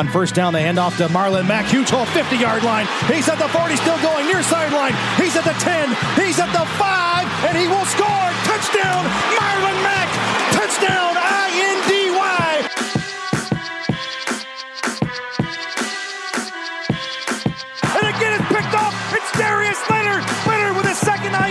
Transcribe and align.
On 0.00 0.08
first 0.08 0.34
down, 0.34 0.52
the 0.52 0.58
handoff 0.58 0.96
to 0.98 1.06
Marlon 1.14 1.46
Mack. 1.46 1.66
Huge 1.70 1.88
hole, 1.88 2.04
50 2.06 2.36
yard 2.36 2.64
line. 2.64 2.86
He's 3.06 3.28
at 3.28 3.38
the 3.38 3.46
40, 3.46 3.76
still 3.76 4.00
going 4.02 4.26
near 4.26 4.42
sideline. 4.42 4.90
He's 5.14 5.36
at 5.36 5.46
the 5.46 5.54
10. 5.62 5.86
He's 6.18 6.40
at 6.42 6.50
the 6.50 6.66
5, 6.66 7.46
and 7.46 7.54
he 7.54 7.70
will 7.70 7.86
score. 7.86 8.26
Touchdown, 8.42 9.06
Marlon 9.38 9.78
Mack. 9.86 10.10
Touchdown, 10.50 11.14
I 11.14 11.46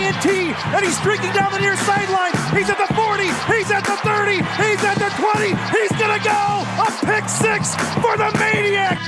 INT, 0.04 0.26
and 0.26 0.84
he's 0.84 0.98
streaking 0.98 1.32
down 1.32 1.50
the 1.52 1.60
near 1.60 1.76
sideline. 1.76 2.32
He's 2.52 2.68
at 2.68 2.76
the 2.76 2.92
40. 2.92 3.24
He's 3.48 3.70
at 3.70 3.84
the 3.84 3.96
30. 4.04 4.36
He's 4.36 4.82
at 4.84 4.98
the 5.00 5.08
20. 5.16 5.48
He's 5.72 5.94
to 5.96 6.20
go. 6.22 6.64
A 6.84 6.92
pick 7.06 7.28
six 7.28 7.74
for 8.02 8.16
the 8.16 8.30
Maniac. 8.38 8.98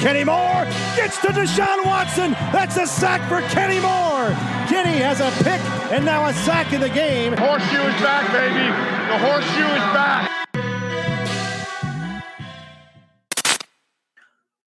Kenny 0.00 0.24
Moore 0.24 0.64
gets 0.96 1.18
to 1.18 1.28
Deshaun 1.28 1.84
Watson. 1.84 2.32
That's 2.52 2.76
a 2.76 2.86
sack 2.86 3.28
for 3.28 3.40
Kenny 3.52 3.80
Moore. 3.80 4.30
Kenny 4.68 4.98
has 4.98 5.20
a 5.20 5.30
pick 5.44 5.60
and 5.92 6.04
now 6.04 6.26
a 6.26 6.32
sack 6.32 6.72
in 6.72 6.80
the 6.80 6.88
game. 6.88 7.36
Horseshoe 7.36 7.82
is 7.82 8.00
back, 8.00 8.32
baby. 8.32 8.66
The 9.10 9.18
horseshoe 9.18 9.66
is 9.66 9.86
back. 9.92 10.15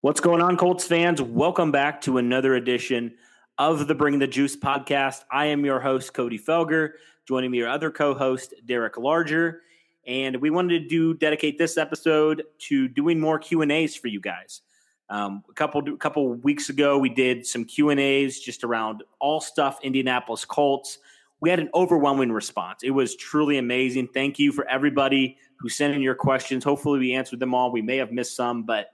What's 0.02 0.21
going 0.21 0.41
on, 0.41 0.55
Colts 0.55 0.88
fans? 0.88 1.21
Welcome 1.21 1.73
back 1.73 1.99
to 2.03 2.20
another 2.20 2.55
edition 2.55 3.16
of 3.58 3.89
the 3.89 3.94
Bring 3.94 4.17
the 4.17 4.27
Juice 4.27 4.55
podcast. 4.55 5.25
I 5.30 5.48
am 5.48 5.66
your 5.66 5.81
host, 5.81 6.13
Cody 6.13 6.39
Felger. 6.39 6.91
Joining 7.27 7.52
me, 7.52 7.58
your 7.58 7.67
other 7.67 7.91
co 7.91 8.13
host, 8.13 8.53
Derek 8.66 8.98
Larger. 8.98 9.59
And 10.08 10.38
we 10.38 10.52
wanted 10.52 10.83
to 10.83 10.88
do 10.88 11.14
dedicate 11.16 11.58
this 11.58 11.77
episode 11.77 12.44
to 12.59 12.88
doing 12.88 13.20
more 13.20 13.39
Q 13.39 13.61
and 13.61 13.73
A's 13.73 13.94
for 13.94 14.08
you 14.08 14.22
guys. 14.22 14.61
Um, 15.09 15.44
a 15.50 15.53
couple 15.53 15.81
a 15.94 15.97
couple 15.97 16.33
weeks 16.33 16.70
ago, 16.70 16.97
we 16.97 17.09
did 17.09 17.45
some 17.45 17.66
Q 17.66 17.89
and 17.89 18.00
A's 18.00 18.39
just 18.39 18.64
around 18.64 19.03
all 19.20 19.42
stuff 19.42 19.80
Indianapolis 19.83 20.45
Colts. 20.45 21.00
We 21.42 21.50
had 21.50 21.59
an 21.59 21.70
overwhelming 21.73 22.31
response. 22.31 22.83
It 22.83 22.92
was 22.92 23.17
truly 23.17 23.58
amazing. 23.58 24.08
Thank 24.14 24.39
you 24.39 24.53
for 24.53 24.66
everybody 24.70 25.38
who 25.58 25.67
sent 25.67 25.94
in 25.94 26.02
your 26.02 26.16
questions. 26.16 26.64
Hopefully, 26.64 27.00
we 27.00 27.11
answered 27.16 27.42
them 27.42 27.53
all. 27.53 27.70
We 27.70 27.81
may 27.81 27.97
have 27.97 28.14
missed 28.14 28.38
some, 28.38 28.64
but 28.64 28.94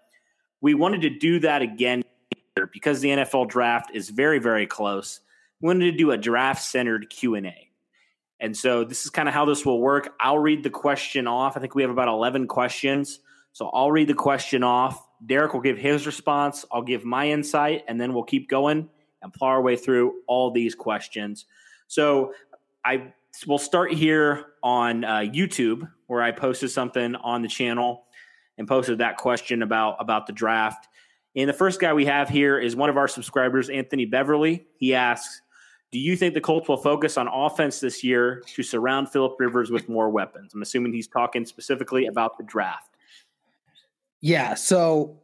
we 0.62 0.74
wanted 0.74 1.02
to 1.02 1.10
do 1.10 1.40
that 1.40 1.62
again 1.62 2.04
because 2.72 3.02
the 3.02 3.10
NFL 3.10 3.50
draft 3.50 3.92
is 3.94 4.10
very, 4.10 4.40
very 4.40 4.66
close. 4.66 5.20
We 5.62 5.68
wanted 5.68 5.92
to 5.92 5.98
do 5.98 6.12
a 6.12 6.18
draft 6.18 6.62
centered 6.62 7.10
Q 7.10 7.36
and 7.36 7.48
A. 7.48 7.70
And 8.40 8.56
so 8.56 8.84
this 8.84 9.06
is 9.06 9.12
kind 9.12 9.28
of 9.28 9.34
how 9.34 9.46
this 9.46 9.66
will 9.66 9.80
work. 9.80 10.14
I'll 10.20 10.40
read 10.40 10.64
the 10.64 10.70
question 10.70 11.28
off. 11.28 11.56
I 11.56 11.60
think 11.60 11.76
we 11.76 11.82
have 11.82 11.92
about 11.92 12.08
11 12.08 12.48
questions. 12.48 13.20
So 13.54 13.70
I'll 13.70 13.92
read 13.92 14.08
the 14.08 14.14
question 14.14 14.64
off. 14.64 15.02
Derek 15.26 15.54
will 15.54 15.62
give 15.62 15.78
his 15.78 16.06
response. 16.06 16.66
I'll 16.72 16.82
give 16.82 17.06
my 17.06 17.30
insight, 17.30 17.84
and 17.88 18.00
then 18.00 18.14
we'll 18.14 18.24
keep 18.24 18.50
going 18.50 18.90
and 19.22 19.34
plow 19.34 19.48
our 19.48 19.62
way 19.62 19.78
through 19.78 20.22
all 20.28 20.52
these 20.52 20.76
questions. 20.76 21.46
So 21.88 22.34
I 22.84 23.14
will 23.48 23.58
start 23.58 23.94
here 23.94 24.46
on 24.62 25.04
uh, 25.04 25.20
YouTube, 25.20 25.90
where 26.08 26.22
I 26.22 26.32
posted 26.32 26.70
something 26.70 27.16
on 27.16 27.42
the 27.42 27.48
channel 27.48 28.05
and 28.58 28.68
posted 28.68 29.00
that 29.00 29.18
question 29.18 29.62
about 29.62 29.98
about 30.00 30.28
the 30.28 30.34
draft. 30.34 30.88
And 31.36 31.50
the 31.50 31.54
first 31.54 31.82
guy 31.82 31.94
we 31.94 32.06
have 32.06 32.30
here 32.30 32.58
is 32.58 32.76
one 32.76 32.90
of 32.90 32.98
our 32.98 33.08
subscribers, 33.08 33.70
Anthony 33.70 34.06
Beverly. 34.06 34.66
He 34.78 34.94
asks, 34.94 35.42
"Do 35.92 36.00
you 36.00 36.16
think 36.16 36.34
the 36.34 36.42
Colts 36.42 36.68
will 36.68 36.78
focus 36.78 37.18
on 37.18 37.28
offense 37.28 37.80
this 37.80 38.04
year 38.04 38.42
to 38.48 38.64
surround 38.64 39.10
Philip 39.10 39.36
Rivers 39.40 39.70
with 39.70 39.90
more 39.90 40.10
weapons?" 40.10 40.54
I'm 40.54 40.62
assuming 40.62 40.94
he's 40.94 41.08
talking 41.08 41.46
specifically 41.46 42.06
about 42.06 42.38
the 42.38 42.44
draft. 42.44 42.96
Yeah. 44.22 44.56
So, 44.56 45.20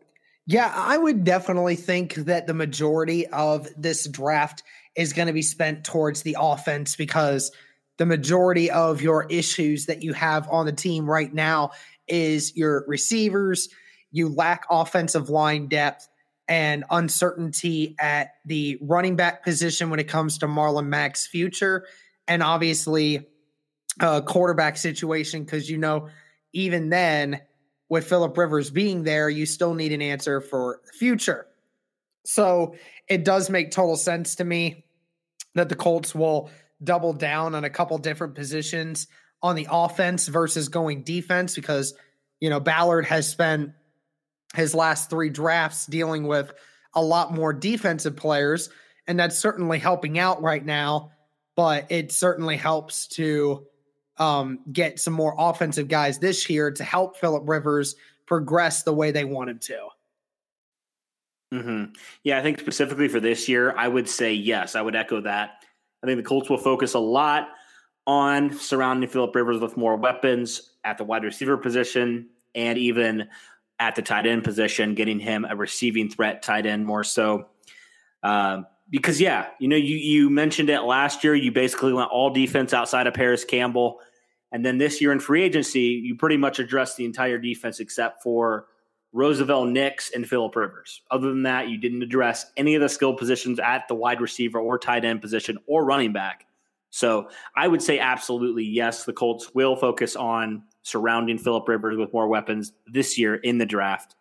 yeah, 0.46 0.72
I 0.75 0.98
would 0.98 1.24
definitely 1.24 1.75
think 1.75 2.16
that 2.16 2.46
the 2.46 2.53
majority 2.53 3.25
of 3.28 3.68
this 3.78 4.08
draft 4.08 4.63
is 4.96 5.13
going 5.13 5.28
to 5.28 5.34
be 5.34 5.42
spent 5.42 5.86
towards 5.86 6.24
the 6.24 6.36
offense 6.40 6.96
because 6.96 7.52
the 7.98 8.06
majority 8.06 8.69
of 8.69 9.02
your 9.02 9.25
issues 9.30 9.86
that 9.86 10.03
you 10.03 10.13
have 10.13 10.48
on 10.50 10.66
the 10.66 10.72
team 10.72 11.09
right 11.09 11.34
now 11.34 11.72
is 12.07 12.56
your 12.56 12.85
receivers. 12.88 13.69
You 14.12 14.29
lack 14.29 14.66
offensive 14.69 15.29
line 15.29 15.67
depth 15.67 16.07
and 16.47 16.84
uncertainty 16.89 17.95
at 18.00 18.34
the 18.45 18.78
running 18.81 19.16
back 19.16 19.44
position 19.44 19.89
when 19.89 20.00
it 20.00 20.07
comes 20.07 20.39
to 20.39 20.47
Marlon 20.47 20.88
Mack's 20.88 21.25
future. 21.25 21.85
And 22.28 22.44
obviously, 22.44 23.28
a 24.00 24.22
quarterback 24.22 24.78
situation, 24.78 25.44
because 25.44 25.69
you 25.69 25.78
know, 25.78 26.09
even 26.53 26.89
then, 26.89 27.41
with 27.89 28.07
Philip 28.07 28.38
Rivers 28.38 28.69
being 28.69 29.03
there, 29.03 29.29
you 29.29 29.45
still 29.45 29.73
need 29.73 29.91
an 29.91 30.01
answer 30.01 30.39
for 30.39 30.79
the 30.85 30.94
future. 30.94 31.45
So 32.25 32.75
it 33.09 33.25
does 33.25 33.50
make 33.50 33.72
total 33.72 33.97
sense 33.97 34.35
to 34.35 34.45
me 34.45 34.85
that 35.56 35.69
the 35.69 35.75
Colts 35.75 36.16
will 36.16 36.50
double 36.83 37.13
down 37.13 37.53
on 37.53 37.63
a 37.63 37.69
couple 37.69 37.97
different 37.97 38.35
positions 38.35 39.07
on 39.44 39.56
the 39.56 39.68
offense 39.69 40.28
versus 40.28 40.69
going 40.69 41.03
defense 41.03 41.56
because, 41.56 41.94
you 42.40 42.50
know, 42.50 42.59
Ballard 42.59 43.06
has 43.06 43.28
spent 43.28 43.72
his 44.56 44.75
last 44.75 45.09
three 45.09 45.29
drafts 45.29 45.85
dealing 45.85 46.28
with 46.28 46.52
a 46.94 47.02
lot 47.02 47.34
more 47.34 47.53
defensive 47.53 48.16
players. 48.16 48.69
And 49.07 49.19
that's 49.19 49.38
certainly 49.38 49.80
helping 49.80 50.19
out 50.19 50.41
right 50.41 50.63
now, 50.63 51.12
but 51.56 51.91
it 51.91 52.12
certainly 52.12 52.57
helps 52.57 53.07
to 53.09 53.66
um, 54.18 54.59
get 54.72 55.00
some 55.00 55.13
more 55.13 55.35
offensive 55.38 55.88
guys 55.88 56.19
this 56.19 56.50
year 56.50 56.72
to 56.72 56.84
help 56.84 57.18
Philip 57.18 57.47
Rivers 57.47 57.96
progress 58.28 58.84
the 58.84 58.94
way 58.94 59.12
they 59.12 59.25
want 59.25 59.50
him 59.50 59.59
to. 59.59 59.88
Mm-hmm. 61.53 61.94
Yeah, 62.24 62.38
I 62.38 62.41
think 62.41 62.59
specifically 62.59 63.07
for 63.07 63.19
this 63.19 63.50
year, 63.50 63.75
I 63.75 63.88
would 63.88 64.07
say 64.07 64.34
yes. 64.34 64.75
I 64.75 64.81
would 64.81 64.96
echo 64.96 65.22
that. 65.22 65.63
I 66.03 66.07
think 66.07 66.18
the 66.18 66.24
Colts 66.28 66.50
will 66.50 66.57
focus 66.57 66.94
a 66.94 67.00
lot 67.00 67.50
on 68.07 68.53
surrounding 68.53 69.09
Philip 69.09 69.35
Rivers 69.35 69.59
with 69.59 69.78
more 69.78 69.95
weapons 69.95 70.73
at 70.84 70.97
the 70.97 71.03
wide 71.03 71.23
receiver 71.23 71.57
position 71.57 72.29
and 72.56 72.78
even 72.78 73.28
at 73.79 73.95
the 73.95 74.01
tight 74.01 74.25
end 74.28 74.44
position, 74.44 74.95
getting 74.95 75.19
him 75.19 75.45
a 75.50 75.56
receiving 75.56 76.09
threat 76.09 76.44
tight 76.44 76.66
end 76.66 76.85
more 76.85 77.03
so. 77.03 77.47
Um, 78.23 78.67
because 78.89 79.22
yeah, 79.22 79.47
you 79.59 79.67
know, 79.67 79.75
you 79.75 79.95
you 79.95 80.29
mentioned 80.29 80.69
it 80.69 80.81
last 80.81 81.23
year. 81.23 81.34
You 81.34 81.51
basically 81.51 81.94
went 81.94 82.12
all 82.12 82.29
defense 82.29 82.73
outside 82.73 83.07
of 83.07 83.13
Parris 83.13 83.45
Campbell, 83.45 84.00
and 84.51 84.66
then 84.66 84.78
this 84.78 85.01
year 85.01 85.12
in 85.12 85.19
free 85.19 85.44
agency, 85.44 86.01
you 86.03 86.16
pretty 86.16 86.38
much 86.38 86.59
addressed 86.59 86.97
the 86.97 87.06
entire 87.06 87.38
defense 87.38 87.79
except 87.79 88.22
for 88.22 88.66
Roosevelt 89.13 89.69
Nix 89.69 90.12
and 90.12 90.28
Philip 90.28 90.56
Rivers. 90.56 91.01
Other 91.09 91.29
than 91.29 91.44
that, 91.44 91.69
you 91.69 91.78
didn't 91.78 92.03
address 92.03 92.51
any 92.57 92.75
of 92.75 92.81
the 92.81 92.89
skill 92.89 93.16
positions 93.16 93.59
at 93.59 93.88
the 93.88 93.95
wide 93.95 94.22
receiver 94.22 94.59
or 94.59 94.78
tight 94.78 95.06
end 95.06 95.22
position 95.22 95.57
or 95.68 95.85
running 95.85 96.13
back. 96.13 96.45
So 96.91 97.29
I 97.56 97.68
would 97.68 97.81
say 97.81 98.00
absolutely 98.00 98.66
yes, 98.66 99.06
the 99.06 99.13
Colts 99.13 99.53
will 99.56 99.75
focus 99.75 100.16
on 100.16 100.63
surrounding 100.84 101.38
Philip 101.38 101.68
Rivers 101.68 101.97
with 101.97 102.13
more 102.13 102.28
weapons 102.28 102.74
this 102.85 103.18
year 103.18 103.35
in 103.35 103.57
the 103.57 103.66
draft. 103.66 104.16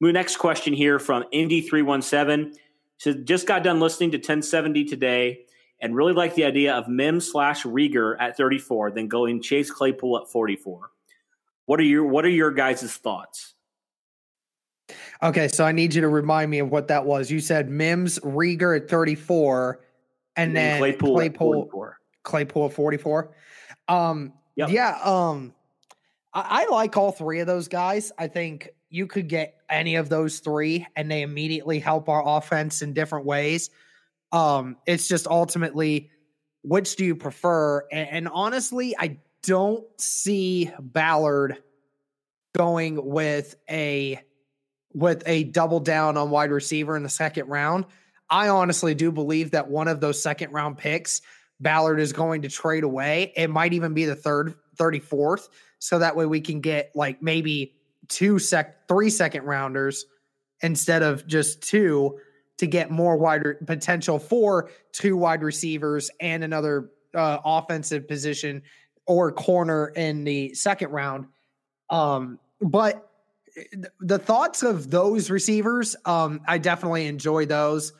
Next 0.00 0.36
question 0.36 0.72
here 0.72 0.98
from 0.98 1.24
Indy317 1.32 2.54
says, 2.98 3.16
just 3.24 3.46
got 3.46 3.62
done 3.62 3.80
listening 3.80 4.10
to 4.12 4.18
1070 4.18 4.84
today 4.84 5.40
and 5.80 5.94
really 5.94 6.14
like 6.14 6.34
the 6.34 6.44
idea 6.44 6.74
of 6.74 6.88
Mims 6.88 7.30
slash 7.30 7.64
Reagor 7.64 8.16
at 8.18 8.36
34, 8.36 8.92
then 8.92 9.08
going 9.08 9.42
Chase 9.42 9.70
Claypool 9.70 10.18
at 10.18 10.28
44. 10.28 10.90
What 11.66 11.80
are 11.80 11.84
your 11.84 12.06
what 12.06 12.24
are 12.24 12.30
your 12.30 12.52
guys' 12.52 12.96
thoughts? 12.96 13.54
Okay, 15.22 15.48
so 15.48 15.64
I 15.64 15.72
need 15.72 15.94
you 15.94 16.02
to 16.02 16.08
remind 16.08 16.50
me 16.50 16.60
of 16.60 16.70
what 16.70 16.88
that 16.88 17.04
was. 17.04 17.30
You 17.30 17.40
said 17.40 17.68
Mims 17.68 18.18
Reagor 18.20 18.76
at 18.76 18.88
34 18.88 19.80
and, 20.36 20.48
and 20.48 20.56
then 20.56 20.78
Claypool 20.78 21.14
Claypool, 21.14 21.52
44. 21.52 21.98
Claypool 22.26 22.68
44. 22.68 23.34
Um 23.88 24.34
yep. 24.56 24.68
yeah, 24.68 24.98
um 25.02 25.54
I, 26.34 26.64
I 26.64 26.70
like 26.70 26.96
all 26.96 27.12
three 27.12 27.40
of 27.40 27.46
those 27.46 27.68
guys. 27.68 28.12
I 28.18 28.26
think 28.28 28.68
you 28.90 29.06
could 29.06 29.28
get 29.28 29.54
any 29.70 29.96
of 29.96 30.08
those 30.08 30.40
three 30.40 30.86
and 30.94 31.10
they 31.10 31.22
immediately 31.22 31.78
help 31.78 32.08
our 32.08 32.22
offense 32.26 32.82
in 32.82 32.92
different 32.92 33.24
ways. 33.24 33.70
Um, 34.32 34.76
it's 34.86 35.08
just 35.08 35.26
ultimately 35.26 36.10
which 36.62 36.96
do 36.96 37.04
you 37.04 37.14
prefer? 37.14 37.86
And, 37.92 38.08
and 38.08 38.28
honestly, 38.28 38.96
I 38.98 39.18
don't 39.44 39.84
see 40.00 40.70
Ballard 40.80 41.62
going 42.56 43.04
with 43.04 43.54
a 43.70 44.20
with 44.92 45.22
a 45.26 45.44
double 45.44 45.78
down 45.78 46.16
on 46.16 46.30
wide 46.30 46.50
receiver 46.50 46.96
in 46.96 47.02
the 47.02 47.08
second 47.08 47.48
round. 47.48 47.84
I 48.28 48.48
honestly 48.48 48.94
do 48.94 49.12
believe 49.12 49.52
that 49.52 49.68
one 49.68 49.86
of 49.86 50.00
those 50.00 50.20
second 50.20 50.52
round 50.52 50.78
picks 50.78 51.20
Ballard 51.60 52.00
is 52.00 52.12
going 52.12 52.42
to 52.42 52.48
trade 52.48 52.84
away. 52.84 53.32
It 53.36 53.48
might 53.48 53.72
even 53.72 53.94
be 53.94 54.04
the 54.04 54.16
third, 54.16 54.54
34th. 54.78 55.48
So 55.78 55.98
that 55.98 56.16
way 56.16 56.26
we 56.26 56.40
can 56.40 56.60
get 56.60 56.90
like 56.94 57.22
maybe 57.22 57.74
two 58.08 58.38
sec, 58.38 58.88
three 58.88 59.10
second 59.10 59.44
rounders 59.44 60.06
instead 60.62 61.02
of 61.02 61.26
just 61.26 61.62
two 61.62 62.18
to 62.58 62.66
get 62.66 62.90
more 62.90 63.16
wide 63.16 63.44
potential 63.66 64.18
for 64.18 64.70
two 64.92 65.16
wide 65.16 65.42
receivers 65.42 66.10
and 66.20 66.42
another 66.42 66.90
uh, 67.14 67.38
offensive 67.44 68.08
position 68.08 68.62
or 69.06 69.30
corner 69.32 69.88
in 69.88 70.24
the 70.24 70.54
second 70.54 70.90
round. 70.90 71.26
Um, 71.90 72.38
but 72.60 73.10
the 74.00 74.18
thoughts 74.18 74.62
of 74.62 74.90
those 74.90 75.30
receivers, 75.30 75.96
um, 76.04 76.40
I 76.46 76.58
definitely 76.58 77.06
enjoy 77.06 77.46
those. 77.46 77.92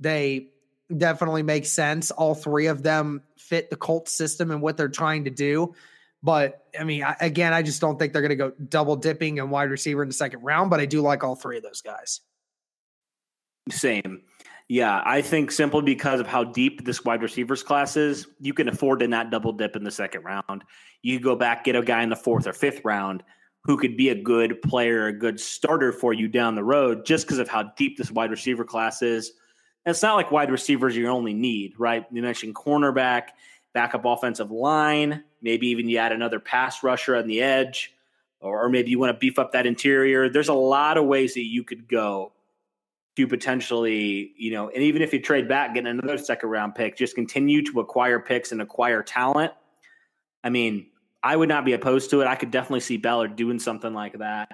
They 0.00 0.48
definitely 0.96 1.42
makes 1.42 1.70
sense. 1.70 2.10
All 2.10 2.34
three 2.34 2.66
of 2.66 2.82
them 2.82 3.22
fit 3.38 3.70
the 3.70 3.76
Colts 3.76 4.12
system 4.12 4.50
and 4.50 4.60
what 4.60 4.76
they're 4.76 4.88
trying 4.88 5.24
to 5.24 5.30
do. 5.30 5.74
But 6.22 6.64
I 6.78 6.84
mean, 6.84 7.04
I, 7.04 7.16
again, 7.20 7.52
I 7.52 7.62
just 7.62 7.80
don't 7.80 7.98
think 7.98 8.12
they're 8.12 8.22
going 8.22 8.30
to 8.30 8.36
go 8.36 8.52
double 8.68 8.96
dipping 8.96 9.38
and 9.38 9.50
wide 9.50 9.70
receiver 9.70 10.02
in 10.02 10.08
the 10.08 10.14
second 10.14 10.42
round. 10.42 10.70
But 10.70 10.80
I 10.80 10.86
do 10.86 11.00
like 11.00 11.22
all 11.22 11.36
three 11.36 11.58
of 11.58 11.62
those 11.62 11.82
guys. 11.82 12.20
Same. 13.70 14.22
Yeah, 14.68 15.02
I 15.04 15.20
think 15.20 15.50
simply 15.50 15.82
because 15.82 16.20
of 16.20 16.26
how 16.26 16.44
deep 16.44 16.86
this 16.86 17.04
wide 17.04 17.22
receivers 17.22 17.62
class 17.62 17.98
is, 17.98 18.26
you 18.40 18.54
can 18.54 18.68
afford 18.68 19.00
to 19.00 19.08
not 19.08 19.30
double 19.30 19.52
dip 19.52 19.76
in 19.76 19.84
the 19.84 19.90
second 19.90 20.24
round. 20.24 20.64
You 21.02 21.20
go 21.20 21.36
back, 21.36 21.64
get 21.64 21.76
a 21.76 21.82
guy 21.82 22.02
in 22.02 22.08
the 22.08 22.16
fourth 22.16 22.46
or 22.46 22.54
fifth 22.54 22.80
round 22.82 23.22
who 23.64 23.76
could 23.76 23.96
be 23.96 24.08
a 24.08 24.14
good 24.14 24.62
player, 24.62 25.06
a 25.06 25.12
good 25.12 25.38
starter 25.38 25.92
for 25.92 26.14
you 26.14 26.28
down 26.28 26.54
the 26.54 26.64
road, 26.64 27.04
just 27.04 27.26
because 27.26 27.38
of 27.38 27.48
how 27.48 27.64
deep 27.76 27.98
this 27.98 28.10
wide 28.10 28.30
receiver 28.30 28.64
class 28.64 29.02
is. 29.02 29.32
It's 29.86 30.02
not 30.02 30.16
like 30.16 30.30
wide 30.30 30.50
receivers 30.50 30.96
you 30.96 31.08
only 31.08 31.34
need, 31.34 31.78
right? 31.78 32.06
You 32.10 32.22
mentioned 32.22 32.54
cornerback, 32.54 33.28
backup 33.74 34.04
offensive 34.04 34.50
line, 34.50 35.24
maybe 35.42 35.68
even 35.68 35.88
you 35.88 35.98
add 35.98 36.12
another 36.12 36.40
pass 36.40 36.82
rusher 36.82 37.16
on 37.16 37.26
the 37.26 37.42
edge, 37.42 37.92
or, 38.40 38.64
or 38.64 38.68
maybe 38.68 38.90
you 38.90 38.98
want 38.98 39.10
to 39.10 39.18
beef 39.18 39.38
up 39.38 39.52
that 39.52 39.66
interior. 39.66 40.28
There's 40.28 40.48
a 40.48 40.54
lot 40.54 40.96
of 40.96 41.04
ways 41.04 41.34
that 41.34 41.44
you 41.44 41.64
could 41.64 41.86
go 41.88 42.32
to 43.16 43.26
potentially, 43.26 44.32
you 44.36 44.52
know, 44.52 44.68
and 44.68 44.82
even 44.82 45.02
if 45.02 45.12
you 45.12 45.20
trade 45.20 45.48
back, 45.48 45.74
get 45.74 45.86
another 45.86 46.18
second 46.18 46.48
round 46.48 46.74
pick, 46.74 46.96
just 46.96 47.14
continue 47.14 47.62
to 47.64 47.80
acquire 47.80 48.18
picks 48.18 48.52
and 48.52 48.60
acquire 48.60 49.02
talent. 49.02 49.52
I 50.42 50.50
mean, 50.50 50.86
I 51.22 51.36
would 51.36 51.48
not 51.48 51.64
be 51.64 51.74
opposed 51.74 52.10
to 52.10 52.20
it. 52.22 52.26
I 52.26 52.34
could 52.34 52.50
definitely 52.50 52.80
see 52.80 52.96
Ballard 52.96 53.36
doing 53.36 53.58
something 53.58 53.94
like 53.94 54.18
that. 54.18 54.50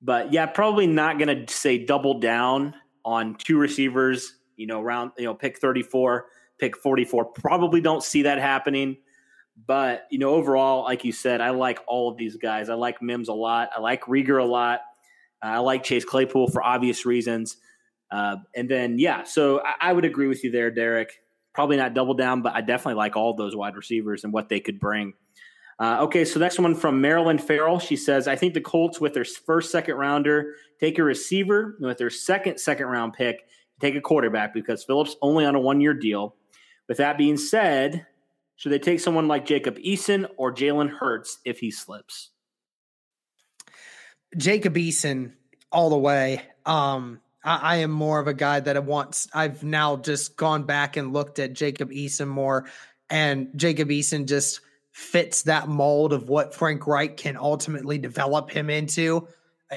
But 0.00 0.32
yeah, 0.32 0.46
probably 0.46 0.86
not 0.86 1.18
going 1.18 1.46
to 1.46 1.52
say 1.52 1.84
double 1.84 2.20
down 2.20 2.74
on 3.04 3.34
two 3.34 3.58
receivers, 3.58 4.35
you 4.56 4.66
know, 4.66 4.82
round, 4.82 5.12
you 5.18 5.24
know, 5.24 5.34
pick 5.34 5.58
34, 5.58 6.26
pick 6.58 6.76
44. 6.76 7.26
Probably 7.26 7.80
don't 7.80 8.02
see 8.02 8.22
that 8.22 8.38
happening. 8.38 8.96
But, 9.66 10.06
you 10.10 10.18
know, 10.18 10.34
overall, 10.34 10.84
like 10.84 11.04
you 11.04 11.12
said, 11.12 11.40
I 11.40 11.50
like 11.50 11.78
all 11.86 12.10
of 12.10 12.18
these 12.18 12.36
guys. 12.36 12.68
I 12.68 12.74
like 12.74 13.00
Mims 13.00 13.28
a 13.28 13.32
lot. 13.32 13.70
I 13.74 13.80
like 13.80 14.02
Reagor 14.02 14.40
a 14.40 14.44
lot. 14.44 14.80
I 15.42 15.58
like 15.58 15.82
Chase 15.82 16.04
Claypool 16.04 16.48
for 16.48 16.62
obvious 16.62 17.06
reasons. 17.06 17.56
Uh, 18.10 18.36
and 18.54 18.68
then, 18.68 18.98
yeah, 18.98 19.24
so 19.24 19.60
I, 19.64 19.90
I, 19.90 19.92
would 19.92 20.04
agree 20.04 20.28
with 20.28 20.44
you 20.44 20.50
there, 20.50 20.70
Derek. 20.70 21.10
Probably 21.54 21.76
not 21.76 21.94
double 21.94 22.14
down, 22.14 22.42
but 22.42 22.54
I 22.54 22.60
definitely 22.60 22.98
like 22.98 23.16
all 23.16 23.34
those 23.34 23.56
wide 23.56 23.74
receivers 23.74 24.24
and 24.24 24.32
what 24.32 24.48
they 24.48 24.60
could 24.60 24.78
bring. 24.78 25.14
Uh, 25.78 25.98
okay, 26.02 26.24
so 26.24 26.40
next 26.40 26.58
one 26.58 26.74
from 26.74 27.00
Marilyn 27.00 27.38
Farrell. 27.38 27.78
She 27.78 27.96
says, 27.96 28.28
I 28.28 28.36
think 28.36 28.54
the 28.54 28.60
Colts, 28.60 29.00
with 29.00 29.12
their 29.12 29.24
first 29.24 29.70
second 29.70 29.96
rounder, 29.96 30.54
take 30.80 30.98
a 30.98 31.02
receiver, 31.02 31.76
with 31.80 31.98
their 31.98 32.10
second 32.10 32.58
second 32.58 32.86
round 32.86 33.12
pick, 33.12 33.42
take 33.80 33.94
a 33.94 34.00
quarterback 34.00 34.54
because 34.54 34.84
Philip's 34.84 35.16
only 35.22 35.44
on 35.44 35.54
a 35.54 35.60
one 35.60 35.80
year 35.80 35.94
deal. 35.94 36.34
With 36.88 36.98
that 36.98 37.18
being 37.18 37.36
said, 37.36 38.06
should 38.56 38.72
they 38.72 38.78
take 38.78 39.00
someone 39.00 39.28
like 39.28 39.44
Jacob 39.44 39.76
Eason 39.78 40.28
or 40.36 40.52
Jalen 40.52 40.90
Hurts 40.90 41.38
if 41.44 41.58
he 41.58 41.70
slips? 41.70 42.30
Jacob 44.36 44.74
Eason 44.74 45.32
all 45.70 45.90
the 45.90 45.98
way. 45.98 46.42
Um, 46.64 47.20
I, 47.44 47.56
I, 47.56 47.76
am 47.76 47.90
more 47.90 48.18
of 48.18 48.28
a 48.28 48.34
guy 48.34 48.60
that 48.60 48.76
I 48.76 48.80
want. 48.80 49.26
I've 49.34 49.62
now 49.62 49.96
just 49.96 50.36
gone 50.36 50.64
back 50.64 50.96
and 50.96 51.12
looked 51.12 51.38
at 51.38 51.52
Jacob 51.52 51.90
Eason 51.90 52.28
more, 52.28 52.66
and 53.10 53.48
Jacob 53.56 53.88
Eason 53.88 54.26
just 54.26 54.60
fits 54.92 55.42
that 55.42 55.68
mold 55.68 56.12
of 56.12 56.28
what 56.28 56.54
Frank 56.54 56.86
Reich 56.86 57.16
can 57.16 57.36
ultimately 57.36 57.98
develop 57.98 58.50
him 58.50 58.70
into. 58.70 59.28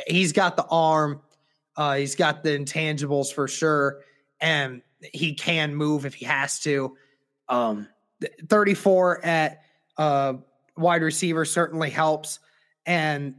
He's 0.07 0.31
got 0.31 0.55
the 0.55 0.65
arm, 0.69 1.21
uh, 1.79 1.95
he's 1.95 2.13
got 2.13 2.43
the 2.43 2.49
intangibles 2.49 3.33
for 3.33 3.47
sure, 3.47 4.01
and 4.41 4.81
he 5.13 5.33
can 5.33 5.73
move 5.73 6.05
if 6.05 6.13
he 6.13 6.25
has 6.25 6.59
to. 6.59 6.97
Um, 7.47 7.87
34 8.49 9.25
at 9.25 9.61
uh, 9.97 10.33
wide 10.75 11.01
receiver 11.01 11.45
certainly 11.45 11.89
helps, 11.89 12.39
and 12.85 13.35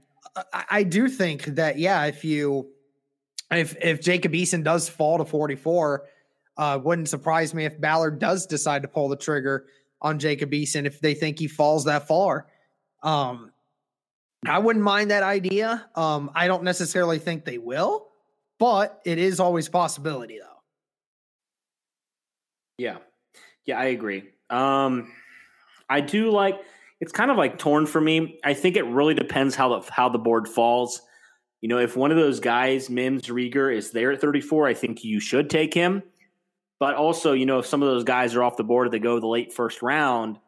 I, 0.54 0.64
I 0.70 0.82
do 0.84 1.10
think 1.10 1.44
that 1.44 1.78
yeah, 1.78 2.06
if 2.06 2.24
you 2.24 2.70
if 3.50 3.76
if 3.78 4.00
Jacob 4.00 4.32
Eason 4.32 4.64
does 4.64 4.88
fall 4.88 5.18
to 5.18 5.26
44, 5.26 6.06
uh, 6.56 6.80
wouldn't 6.82 7.10
surprise 7.10 7.52
me 7.52 7.66
if 7.66 7.78
Ballard 7.78 8.18
does 8.18 8.46
decide 8.46 8.80
to 8.80 8.88
pull 8.88 9.10
the 9.10 9.16
trigger 9.16 9.66
on 10.00 10.18
Jacob 10.18 10.50
Eason 10.52 10.86
if 10.86 10.98
they 11.00 11.12
think 11.12 11.38
he 11.38 11.46
falls 11.46 11.84
that 11.84 12.08
far. 12.08 12.46
Um, 13.02 13.52
I 14.46 14.60
wouldn't 14.60 14.82
mind 14.82 15.10
that 15.10 15.24
idea. 15.24 15.90
Um, 15.94 16.30
I 16.34 16.46
don't 16.46 16.62
necessarily 16.62 17.18
think 17.18 17.44
they 17.44 17.58
will, 17.58 18.09
but 18.60 19.00
it 19.04 19.18
is 19.18 19.40
always 19.40 19.68
possibility 19.68 20.38
though. 20.38 20.60
Yeah. 22.78 22.98
Yeah, 23.66 23.78
I 23.80 23.86
agree. 23.86 24.24
Um, 24.48 25.12
I 25.88 26.00
do 26.00 26.30
like 26.30 26.60
it's 27.00 27.12
kind 27.12 27.30
of 27.30 27.36
like 27.36 27.58
torn 27.58 27.86
for 27.86 28.00
me. 28.00 28.38
I 28.44 28.54
think 28.54 28.76
it 28.76 28.84
really 28.84 29.14
depends 29.14 29.56
how 29.56 29.80
the 29.80 29.90
how 29.90 30.08
the 30.08 30.18
board 30.18 30.46
falls. 30.46 31.00
You 31.62 31.68
know, 31.68 31.78
if 31.78 31.96
one 31.96 32.10
of 32.10 32.16
those 32.16 32.40
guys, 32.40 32.88
Mims 32.88 33.26
Reagor, 33.26 33.74
is 33.74 33.90
there 33.90 34.12
at 34.12 34.20
34, 34.20 34.68
I 34.68 34.74
think 34.74 35.04
you 35.04 35.20
should 35.20 35.50
take 35.50 35.74
him. 35.74 36.02
But 36.78 36.94
also, 36.94 37.32
you 37.32 37.44
know, 37.44 37.58
if 37.58 37.66
some 37.66 37.82
of 37.82 37.88
those 37.88 38.04
guys 38.04 38.34
are 38.34 38.42
off 38.42 38.56
the 38.56 38.64
board, 38.64 38.90
they 38.90 38.98
go 38.98 39.20
the 39.20 39.26
late 39.26 39.52
first 39.52 39.82
round, 39.82 40.38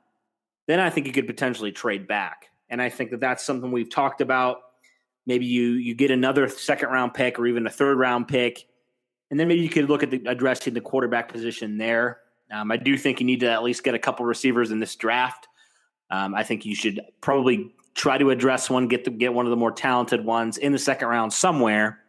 then 0.69 0.81
I 0.81 0.89
think 0.89 1.07
you 1.07 1.13
could 1.13 1.27
potentially 1.27 1.71
trade 1.71 2.09
back. 2.09 2.47
And 2.71 2.81
I 2.81 2.89
think 2.89 3.11
that 3.11 3.21
that's 3.21 3.45
something 3.45 3.71
we've 3.71 3.91
talked 3.91 4.23
about. 4.23 4.61
Maybe 5.27 5.47
you 5.47 5.73
you 5.73 5.95
get 5.95 6.11
another 6.11 6.49
second 6.49 6.89
round 6.89 7.15
pick 7.15 7.39
or 7.39 7.47
even 7.47 7.67
a 7.67 7.71
third 7.71 7.99
round 7.99 8.29
pick, 8.29 8.67
and 9.31 9.39
then 9.39 9.49
maybe 9.49 9.61
you 9.61 9.69
could 9.69 9.89
look 9.89 10.03
at 10.03 10.11
the, 10.11 10.23
addressing 10.27 10.75
the 10.75 10.81
quarterback 10.81 11.31
position 11.33 11.79
there. 11.79 12.19
Um, 12.51 12.71
I 12.71 12.77
do 12.77 12.99
think 12.99 13.21
you 13.21 13.27
need 13.27 13.41
to 13.41 13.51
at 13.51 13.63
least 13.63 13.83
get 13.83 13.95
a 13.95 13.99
couple 13.99 14.27
receivers 14.27 14.71
in 14.71 14.81
this 14.81 14.95
draft. 14.97 15.49
Um, 16.11 16.35
I 16.35 16.43
think 16.43 16.67
you 16.67 16.75
should 16.75 17.01
probably 17.23 17.73
try 17.95 18.19
to 18.19 18.31
address 18.31 18.69
one, 18.69 18.89
get 18.89 19.05
the, 19.05 19.11
get 19.11 19.33
one 19.33 19.47
of 19.47 19.51
the 19.51 19.57
more 19.57 19.73
talented 19.73 20.25
ones 20.25 20.59
in 20.59 20.73
the 20.73 20.79
second 20.79 21.09
round 21.09 21.33
somewhere. 21.33 22.01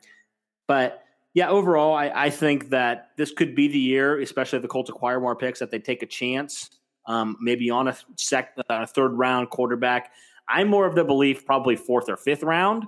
But 0.68 1.04
yeah, 1.34 1.50
overall, 1.50 1.94
I, 1.94 2.12
I 2.14 2.30
think 2.30 2.70
that 2.70 3.12
this 3.18 3.32
could 3.32 3.56
be 3.56 3.68
the 3.68 3.80
year, 3.80 4.20
especially 4.20 4.58
if 4.58 4.62
the 4.62 4.68
Colts 4.68 4.90
acquire 4.90 5.20
more 5.20 5.36
picks, 5.36 5.60
that 5.60 5.72
they 5.72 5.80
take 5.80 6.04
a 6.04 6.06
chance, 6.06 6.70
um, 7.08 7.38
maybe 7.42 7.70
on 7.70 7.88
a 7.88 7.98
sec, 8.18 8.54
uh, 8.58 8.64
a 8.70 8.88
third 8.88 9.14
round 9.14 9.50
quarterback. 9.50 10.12
I'm 10.48 10.68
more 10.68 10.86
of 10.86 10.96
the 10.96 11.04
belief, 11.04 11.46
probably 11.46 11.76
fourth 11.76 12.10
or 12.10 12.18
fifth 12.18 12.44
round. 12.44 12.86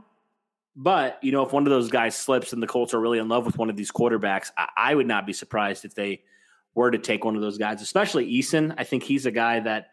But 0.76 1.20
you 1.22 1.32
know, 1.32 1.44
if 1.44 1.54
one 1.54 1.66
of 1.66 1.70
those 1.70 1.90
guys 1.90 2.16
slips 2.16 2.52
and 2.54 2.62
the 2.62 2.68
Colts 2.68 2.94
are 2.94 3.00
really 3.00 3.20
in 3.20 3.30
love 3.30 3.46
with 3.46 3.58
one 3.58 3.70
of 3.70 3.78
these 3.78 3.92
quarterbacks, 3.92 4.52
I, 4.58 4.68
I 4.76 4.96
would 4.96 5.08
not 5.08 5.26
be 5.26 5.34
surprised 5.34 5.86
if 5.86 5.96
they 5.96 6.22
were 6.74 6.92
to 6.92 6.98
take 6.98 7.24
one 7.24 7.36
of 7.36 7.42
those 7.42 7.58
guys, 7.58 7.82
especially 7.82 8.32
Eason. 8.32 8.76
I 8.78 8.84
think 8.84 9.04
he's 9.04 9.26
a 9.26 9.32
guy 9.32 9.62
that 9.62 9.92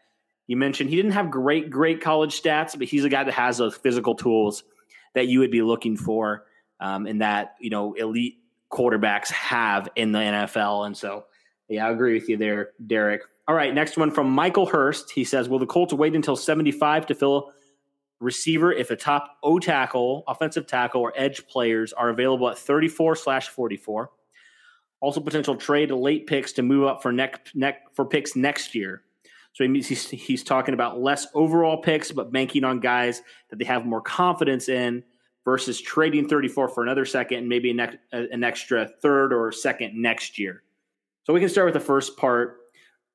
you 0.48 0.56
mentioned 0.56 0.90
he 0.90 0.96
didn't 0.96 1.12
have 1.12 1.30
great, 1.30 1.70
great 1.70 2.00
college 2.00 2.40
stats, 2.40 2.76
but 2.76 2.88
he's 2.88 3.04
a 3.04 3.08
guy 3.08 3.22
that 3.22 3.32
has 3.32 3.58
those 3.58 3.76
physical 3.76 4.16
tools 4.16 4.64
that 5.14 5.28
you 5.28 5.38
would 5.38 5.52
be 5.52 5.62
looking 5.62 5.96
for 5.96 6.44
um, 6.80 7.06
in 7.06 7.18
that 7.18 7.54
you 7.60 7.70
know 7.70 7.94
elite 7.94 8.38
quarterbacks 8.72 9.30
have 9.30 9.88
in 9.94 10.12
the 10.12 10.18
NFL. 10.18 10.86
And 10.86 10.96
so, 10.96 11.26
yeah, 11.68 11.86
I 11.86 11.90
agree 11.90 12.14
with 12.14 12.28
you 12.28 12.36
there, 12.36 12.70
Derek. 12.86 13.22
All 13.46 13.54
right, 13.54 13.72
next 13.72 13.96
one 13.96 14.10
from 14.10 14.30
Michael 14.30 14.66
Hurst. 14.66 15.10
He 15.10 15.24
says, 15.24 15.48
Will 15.48 15.58
the 15.58 15.66
Colts 15.66 15.92
wait 15.92 16.14
until 16.14 16.36
75 16.36 17.06
to 17.06 17.14
fill 17.14 17.52
receiver 18.22 18.72
if 18.72 18.90
a 18.90 18.96
top 18.96 19.36
O 19.42 19.58
tackle, 19.58 20.24
offensive 20.26 20.66
tackle, 20.66 21.00
or 21.00 21.12
edge 21.16 21.46
players 21.46 21.92
are 21.92 22.08
available 22.08 22.48
at 22.48 22.58
34 22.58 23.16
slash 23.16 23.48
44? 23.48 24.10
Also, 25.00 25.20
potential 25.20 25.56
trade 25.56 25.90
late 25.90 26.26
picks 26.26 26.52
to 26.52 26.62
move 26.62 26.86
up 26.86 27.02
for 27.02 27.12
next 27.12 27.54
neck 27.56 27.82
for 27.92 28.04
picks 28.04 28.36
next 28.36 28.74
year. 28.74 29.02
So 29.54 29.64
he's, 29.64 30.08
he's 30.08 30.42
talking 30.42 30.72
about 30.72 31.00
less 31.00 31.26
overall 31.34 31.76
picks, 31.76 32.10
but 32.10 32.32
banking 32.32 32.64
on 32.64 32.80
guys 32.80 33.20
that 33.50 33.58
they 33.58 33.64
have 33.66 33.84
more 33.84 34.00
confidence 34.00 34.68
in 34.68 35.04
versus 35.44 35.80
trading 35.80 36.28
34 36.28 36.68
for 36.68 36.82
another 36.82 37.04
second 37.04 37.38
and 37.38 37.48
maybe 37.48 37.70
an 37.70 38.44
extra 38.44 38.88
third 39.02 39.32
or 39.32 39.52
second 39.52 40.00
next 40.00 40.38
year. 40.38 40.62
So 41.24 41.32
we 41.32 41.40
can 41.40 41.48
start 41.48 41.66
with 41.66 41.74
the 41.74 41.80
first 41.80 42.16
part. 42.16 42.61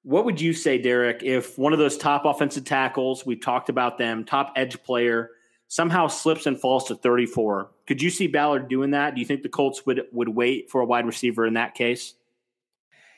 What 0.08 0.24
would 0.24 0.40
you 0.40 0.54
say, 0.54 0.78
Derek, 0.78 1.22
if 1.22 1.58
one 1.58 1.74
of 1.74 1.80
those 1.80 1.98
top 1.98 2.24
offensive 2.24 2.64
tackles, 2.64 3.26
we've 3.26 3.42
talked 3.42 3.68
about 3.68 3.98
them, 3.98 4.24
top 4.24 4.54
edge 4.56 4.82
player, 4.84 5.32
somehow 5.68 6.08
slips 6.08 6.46
and 6.46 6.58
falls 6.58 6.86
to 6.86 6.96
34? 6.96 7.70
Could 7.86 8.02
you 8.02 8.10
see 8.10 8.28
Ballard 8.28 8.70
doing 8.70 8.92
that? 8.92 9.16
Do 9.16 9.20
you 9.20 9.28
think 9.28 9.44
the 9.44 9.50
Colts 9.50 9.86
would 9.86 10.04
would 10.14 10.30
wait 10.30 10.72
for 10.72 10.80
a 10.80 10.86
wide 10.86 11.06
receiver 11.06 11.46
in 11.46 11.56
that 11.56 11.76
case? 11.76 12.14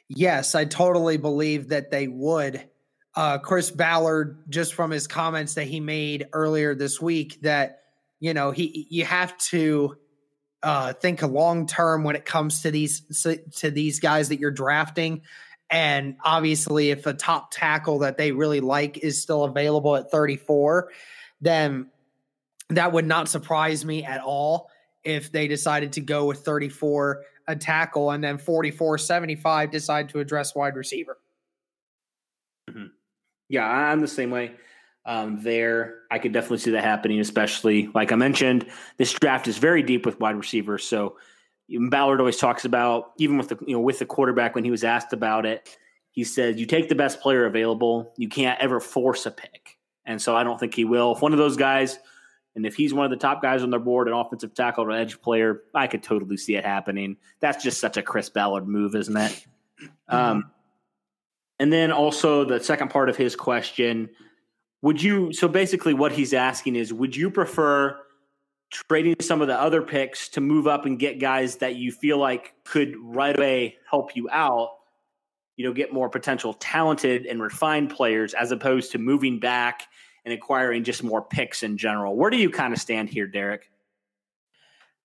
Yes, 0.07 0.55
I 0.55 0.65
totally 0.65 1.17
believe 1.17 1.67
that 1.67 1.91
they 1.91 2.07
would. 2.07 2.67
Uh, 3.13 3.37
Chris 3.37 3.69
Ballard, 3.69 4.39
just 4.49 4.73
from 4.73 4.89
his 4.89 5.05
comments 5.05 5.53
that 5.53 5.65
he 5.67 5.79
made 5.79 6.25
earlier 6.33 6.73
this 6.73 6.99
week, 6.99 7.39
that 7.43 7.83
you 8.19 8.33
know 8.33 8.49
he 8.49 8.87
you 8.89 9.05
have 9.05 9.37
to 9.37 9.95
uh, 10.63 10.93
think 10.93 11.21
long 11.21 11.67
term 11.67 12.03
when 12.03 12.15
it 12.15 12.25
comes 12.25 12.63
to 12.63 12.71
these 12.71 13.01
to 13.57 13.69
these 13.69 13.99
guys 13.99 14.29
that 14.29 14.39
you're 14.39 14.49
drafting. 14.49 15.21
And 15.71 16.15
obviously, 16.23 16.89
if 16.89 17.05
a 17.05 17.13
top 17.13 17.51
tackle 17.51 17.99
that 17.99 18.17
they 18.17 18.31
really 18.31 18.59
like 18.59 18.97
is 18.97 19.21
still 19.21 19.43
available 19.43 19.95
at 19.95 20.09
34, 20.09 20.91
then 21.41 21.89
that 22.69 22.91
would 22.91 23.05
not 23.05 23.29
surprise 23.29 23.85
me 23.85 24.03
at 24.03 24.21
all 24.21 24.69
if 25.03 25.31
they 25.31 25.47
decided 25.47 25.93
to 25.93 26.01
go 26.01 26.25
with 26.25 26.39
34 26.39 27.23
a 27.47 27.55
tackle 27.55 28.11
and 28.11 28.23
then 28.23 28.37
44 28.37 28.99
75 28.99 29.71
decide 29.71 30.09
to 30.09 30.19
address 30.19 30.53
wide 30.55 30.75
receiver. 30.75 31.17
Mm-hmm. 32.69 32.85
Yeah, 33.49 33.65
I'm 33.65 34.01
the 34.01 34.07
same 34.07 34.29
way. 34.29 34.51
Um, 35.05 35.41
there, 35.41 36.01
I 36.11 36.19
could 36.19 36.33
definitely 36.33 36.59
see 36.59 36.71
that 36.71 36.83
happening, 36.83 37.19
especially 37.19 37.89
like 37.95 38.11
I 38.11 38.15
mentioned, 38.15 38.67
this 38.97 39.11
draft 39.13 39.47
is 39.47 39.57
very 39.57 39.81
deep 39.81 40.05
with 40.05 40.19
wide 40.19 40.35
receivers. 40.35 40.83
So 40.83 41.17
Ballard 41.89 42.19
always 42.19 42.37
talks 42.37 42.65
about, 42.65 43.11
even 43.17 43.37
with 43.37 43.49
the 43.49 43.57
you 43.65 43.73
know 43.73 43.81
with 43.81 43.99
the 43.99 44.05
quarterback 44.05 44.55
when 44.55 44.63
he 44.63 44.71
was 44.71 44.83
asked 44.83 45.13
about 45.13 45.45
it, 45.45 45.77
he 46.11 46.23
said, 46.23 46.59
"You 46.59 46.65
take 46.65 46.89
the 46.89 46.95
best 46.95 47.21
player 47.21 47.45
available. 47.45 48.13
You 48.17 48.29
can't 48.29 48.59
ever 48.59 48.79
force 48.79 49.25
a 49.25 49.31
pick." 49.31 49.77
And 50.05 50.21
so 50.21 50.35
I 50.35 50.43
don't 50.43 50.59
think 50.59 50.73
he 50.73 50.85
will. 50.85 51.15
If 51.15 51.21
one 51.21 51.33
of 51.33 51.37
those 51.37 51.57
guys 51.57 51.99
and 52.55 52.65
if 52.65 52.75
he's 52.75 52.93
one 52.93 53.05
of 53.05 53.11
the 53.11 53.17
top 53.17 53.41
guys 53.41 53.63
on 53.63 53.69
their 53.69 53.79
board, 53.79 54.07
an 54.07 54.13
offensive 54.13 54.53
tackle 54.53 54.83
or 54.83 54.91
edge 54.91 55.21
player, 55.21 55.61
I 55.73 55.87
could 55.87 56.03
totally 56.03 56.37
see 56.37 56.55
it 56.55 56.65
happening. 56.65 57.17
That's 57.39 57.63
just 57.63 57.79
such 57.79 57.95
a 57.97 58.01
Chris 58.01 58.29
Ballard 58.29 58.67
move, 58.67 58.95
isn't 58.95 59.15
it? 59.15 59.45
Um, 60.09 60.51
and 61.59 61.71
then 61.71 61.91
also 61.91 62.43
the 62.43 62.61
second 62.61 62.89
part 62.89 63.09
of 63.09 63.15
his 63.15 63.35
question 63.35 64.09
would 64.81 65.01
you, 65.01 65.31
so 65.33 65.47
basically 65.47 65.93
what 65.93 66.11
he's 66.11 66.33
asking 66.33 66.75
is, 66.75 66.93
would 66.93 67.15
you 67.15 67.29
prefer 67.29 67.99
trading 68.71 69.15
some 69.21 69.41
of 69.41 69.47
the 69.47 69.59
other 69.59 69.81
picks 69.81 70.29
to 70.29 70.41
move 70.41 70.67
up 70.67 70.85
and 70.85 70.99
get 70.99 71.19
guys 71.19 71.57
that 71.57 71.75
you 71.75 71.91
feel 71.91 72.17
like 72.17 72.53
could 72.63 72.95
right 73.01 73.37
away 73.37 73.77
help 73.89 74.15
you 74.15 74.29
out? 74.31 74.71
You 75.57 75.65
know, 75.65 75.73
get 75.73 75.91
more 75.91 76.09
potential 76.09 76.53
talented 76.53 77.25
and 77.25 77.41
refined 77.41 77.89
players 77.89 78.33
as 78.33 78.51
opposed 78.51 78.91
to 78.93 78.97
moving 78.97 79.39
back 79.39 79.87
and 80.23 80.33
acquiring 80.33 80.83
just 80.83 81.03
more 81.03 81.21
picks 81.21 81.63
in 81.63 81.77
general. 81.77 82.15
Where 82.15 82.29
do 82.29 82.37
you 82.37 82.49
kind 82.49 82.73
of 82.73 82.79
stand 82.79 83.09
here, 83.09 83.27
Derek? 83.27 83.69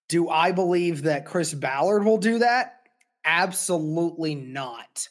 Do 0.09 0.28
I 0.28 0.52
believe 0.52 1.02
that 1.02 1.25
Chris 1.25 1.54
Ballard 1.54 2.04
will 2.04 2.18
do 2.18 2.38
that? 2.40 2.80
Absolutely 3.25 4.35
not. 4.35 5.09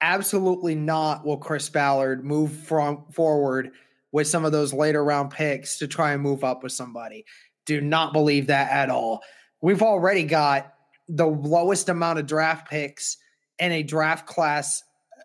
Absolutely 0.00 0.76
not 0.76 1.24
will 1.24 1.38
Chris 1.38 1.68
Ballard 1.68 2.24
move 2.24 2.52
from 2.52 3.04
forward 3.10 3.72
with 4.12 4.28
some 4.28 4.44
of 4.44 4.52
those 4.52 4.72
later 4.72 5.04
round 5.04 5.30
picks 5.30 5.78
to 5.78 5.88
try 5.88 6.12
and 6.12 6.22
move 6.22 6.44
up 6.44 6.62
with 6.62 6.72
somebody. 6.72 7.24
Do 7.68 7.80
not 7.82 8.14
believe 8.14 8.46
that 8.46 8.72
at 8.72 8.88
all. 8.88 9.22
We've 9.60 9.82
already 9.82 10.24
got 10.24 10.72
the 11.06 11.26
lowest 11.26 11.88
amount 11.88 12.18
of 12.18 12.26
draft 12.26 12.70
picks 12.70 13.18
in 13.58 13.72
a 13.72 13.82
draft 13.82 14.26
class 14.26 14.82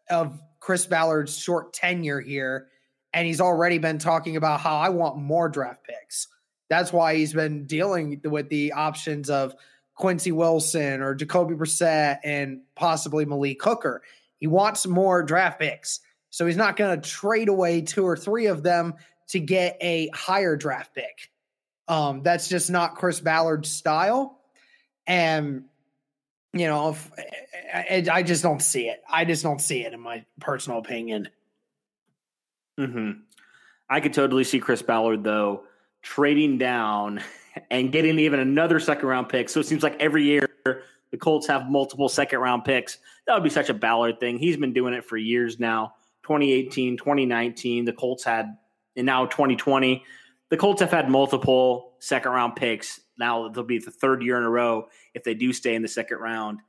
of 0.10 0.42
Chris 0.60 0.86
Ballard's 0.86 1.38
short 1.38 1.74
tenure 1.74 2.20
here 2.20 2.68
and 3.14 3.28
he's 3.28 3.40
already 3.40 3.78
been 3.78 3.98
talking 3.98 4.36
about 4.36 4.60
how 4.60 4.76
I 4.76 4.90
want 4.90 5.18
more 5.18 5.48
draft 5.48 5.86
picks. 5.86 6.28
That's 6.70 6.92
why 6.92 7.16
he's 7.16 7.34
been 7.34 7.66
dealing 7.66 8.20
with 8.24 8.50
the 8.50 8.74
options 8.74 9.30
of 9.30 9.56
Quincy 9.96 10.32
Wilson 10.32 11.02
or 11.02 11.14
Jacoby 11.14 11.54
Brissett 11.54 12.18
and 12.24 12.62
possibly 12.76 13.26
Malik 13.26 13.64
Hooker. 13.64 14.02
He 14.38 14.48
wants 14.48 14.86
more 14.86 15.24
draft 15.24 15.60
picks. 15.60 16.00
So 16.32 16.46
he's 16.46 16.58
not 16.58 16.76
going 16.76 17.00
to 17.00 17.10
trade 17.10 17.48
away 17.48 17.82
two 17.82 18.06
or 18.06 18.18
three 18.18 18.48
of 18.48 18.64
them 18.64 18.96
to 19.28 19.40
get 19.40 19.78
a 19.80 20.10
higher 20.14 20.56
draft 20.56 20.96
pick. 20.96 21.30
Um, 21.88 22.24
that's 22.24 22.48
just 22.48 22.72
not 22.72 22.96
Chris 22.96 23.20
Ballard's 23.20 23.70
style. 23.70 24.40
And, 25.06 25.66
you 26.54 26.68
know, 26.68 26.90
if, 26.90 27.12
I, 27.74 28.06
I 28.12 28.24
just 28.24 28.44
don't 28.44 28.62
see 28.62 28.88
it. 28.88 29.02
I 29.10 29.26
just 29.26 29.44
don't 29.44 29.60
see 29.60 29.84
it 29.84 29.94
in 29.94 30.00
my 30.00 30.26
personal 30.40 30.80
opinion. 30.80 31.30
Hmm. 32.78 33.12
I 33.90 34.00
could 34.00 34.14
totally 34.14 34.44
see 34.44 34.60
Chris 34.60 34.82
Ballard 34.82 35.24
though 35.24 35.64
trading 36.02 36.58
down 36.58 37.22
and 37.72 37.92
getting 37.92 38.20
even 38.20 38.40
another 38.40 38.80
second 38.80 39.08
round 39.08 39.30
pick. 39.30 39.50
So 39.50 39.60
it 39.60 39.66
seems 39.66 39.84
like 39.84 40.00
every 40.00 40.24
year 40.24 40.50
the 40.66 41.18
Colts 41.18 41.48
have 41.48 41.70
multiple 41.70 42.10
second 42.10 42.40
round 42.40 42.66
picks. 42.66 42.98
That 43.28 43.34
would 43.36 43.44
be 43.44 43.50
such 43.50 43.70
a 43.70 43.74
Ballard 43.74 44.20
thing. 44.20 44.38
He's 44.40 44.58
been 44.58 44.74
doing 44.74 44.94
it 44.94 45.06
for 45.06 45.18
years 45.18 45.60
now. 45.60 45.96
2018, 46.24 46.98
2019, 46.98 47.86
the 47.86 47.94
Colts 47.94 48.24
had, 48.24 48.58
and 48.96 49.06
now 49.06 49.26
2020, 49.26 50.04
the 50.54 50.58
Colts 50.58 50.82
have 50.82 50.92
had 50.92 51.10
multiple 51.10 51.94
second 51.98 52.32
round 52.32 52.56
picks. 52.56 53.00
Now 53.18 53.50
they'll 53.50 53.64
be 53.64 53.80
the 53.80 53.90
third 53.90 54.22
year 54.22 54.38
in 54.38 54.44
a 54.44 54.50
row 54.52 54.88
if 55.16 55.24
they 55.24 55.34
do 55.34 55.52
stay 55.52 55.74
in 55.74 55.82
the 55.82 55.88
second 55.88 56.20
round. 56.20 56.60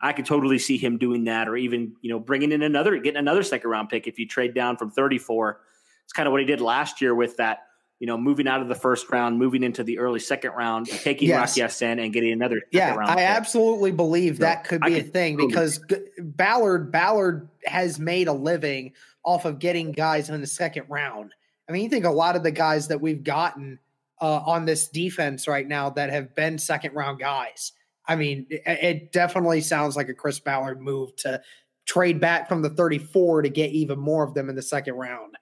I 0.00 0.12
could 0.12 0.24
totally 0.24 0.60
see 0.60 0.78
him 0.78 0.98
doing 0.98 1.24
that, 1.24 1.48
or 1.48 1.56
even 1.56 1.96
you 2.00 2.10
know 2.10 2.20
bringing 2.20 2.52
in 2.52 2.62
another, 2.62 2.96
getting 2.98 3.18
another 3.18 3.42
second 3.42 3.68
round 3.68 3.88
pick 3.88 4.06
if 4.06 4.20
you 4.20 4.28
trade 4.28 4.54
down 4.54 4.76
from 4.76 4.92
34. 4.92 5.60
It's 6.04 6.12
kind 6.12 6.28
of 6.28 6.30
what 6.30 6.42
he 6.42 6.46
did 6.46 6.60
last 6.60 7.00
year 7.00 7.12
with 7.12 7.36
that, 7.38 7.62
you 7.98 8.06
know, 8.06 8.16
moving 8.16 8.46
out 8.46 8.62
of 8.62 8.68
the 8.68 8.76
first 8.76 9.10
round, 9.10 9.36
moving 9.36 9.64
into 9.64 9.82
the 9.82 9.98
early 9.98 10.20
second 10.20 10.52
round, 10.52 10.86
taking 10.86 11.26
yes. 11.26 11.36
Rock 11.36 11.56
Ya-Sin 11.56 11.98
and 11.98 12.12
getting 12.12 12.30
another. 12.30 12.62
Yeah, 12.70 12.96
I 13.00 13.16
pick. 13.16 13.24
absolutely 13.24 13.90
believe 13.90 14.36
so 14.36 14.42
that 14.42 14.62
could 14.62 14.80
be 14.82 15.00
a 15.00 15.02
thing 15.02 15.36
because 15.36 15.84
Ballard 16.20 16.92
Ballard 16.92 17.48
has 17.64 17.98
made 17.98 18.28
a 18.28 18.32
living 18.32 18.92
off 19.24 19.44
of 19.44 19.58
getting 19.58 19.90
guys 19.90 20.30
in 20.30 20.40
the 20.40 20.46
second 20.46 20.84
round. 20.88 21.34
I 21.68 21.72
mean, 21.72 21.82
you 21.82 21.88
think 21.88 22.04
a 22.04 22.10
lot 22.10 22.36
of 22.36 22.42
the 22.42 22.50
guys 22.50 22.88
that 22.88 23.00
we've 23.00 23.24
gotten 23.24 23.78
uh, 24.20 24.40
on 24.46 24.64
this 24.64 24.88
defense 24.88 25.48
right 25.48 25.66
now 25.66 25.90
that 25.90 26.10
have 26.10 26.34
been 26.34 26.58
second 26.58 26.94
round 26.94 27.18
guys 27.18 27.72
I 28.06 28.16
mean, 28.16 28.46
it, 28.50 28.62
it 28.66 29.12
definitely 29.12 29.60
sounds 29.60 29.96
like 29.96 30.08
a 30.08 30.14
Chris 30.14 30.40
Ballard 30.40 30.80
move 30.80 31.14
to 31.16 31.40
trade 31.86 32.20
back 32.20 32.48
from 32.48 32.62
the 32.62 32.70
34 32.70 33.42
to 33.42 33.48
get 33.48 33.70
even 33.70 33.98
more 33.98 34.24
of 34.24 34.34
them 34.34 34.48
in 34.48 34.56
the 34.56 34.62
second 34.62 34.94
round. 34.94 35.36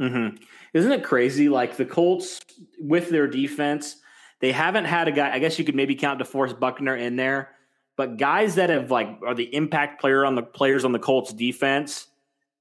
Mm-hmm. 0.00 0.36
Isn't 0.72 0.92
it 0.92 1.04
crazy? 1.04 1.48
Like 1.48 1.76
the 1.76 1.84
Colts 1.84 2.40
with 2.80 3.10
their 3.10 3.28
defense, 3.28 3.96
they 4.40 4.52
haven't 4.52 4.86
had 4.86 5.08
a 5.08 5.12
guy. 5.12 5.32
I 5.32 5.38
guess 5.38 5.58
you 5.58 5.64
could 5.64 5.76
maybe 5.76 5.94
count 5.94 6.20
DeForest 6.20 6.58
Buckner 6.58 6.96
in 6.96 7.16
there, 7.16 7.50
but 7.96 8.16
guys 8.16 8.56
that 8.56 8.70
have 8.70 8.90
like 8.90 9.20
are 9.24 9.34
the 9.34 9.54
impact 9.54 10.00
player 10.00 10.24
on 10.24 10.34
the 10.34 10.42
players 10.42 10.84
on 10.84 10.92
the 10.92 10.98
Colts 10.98 11.32
defense, 11.32 12.08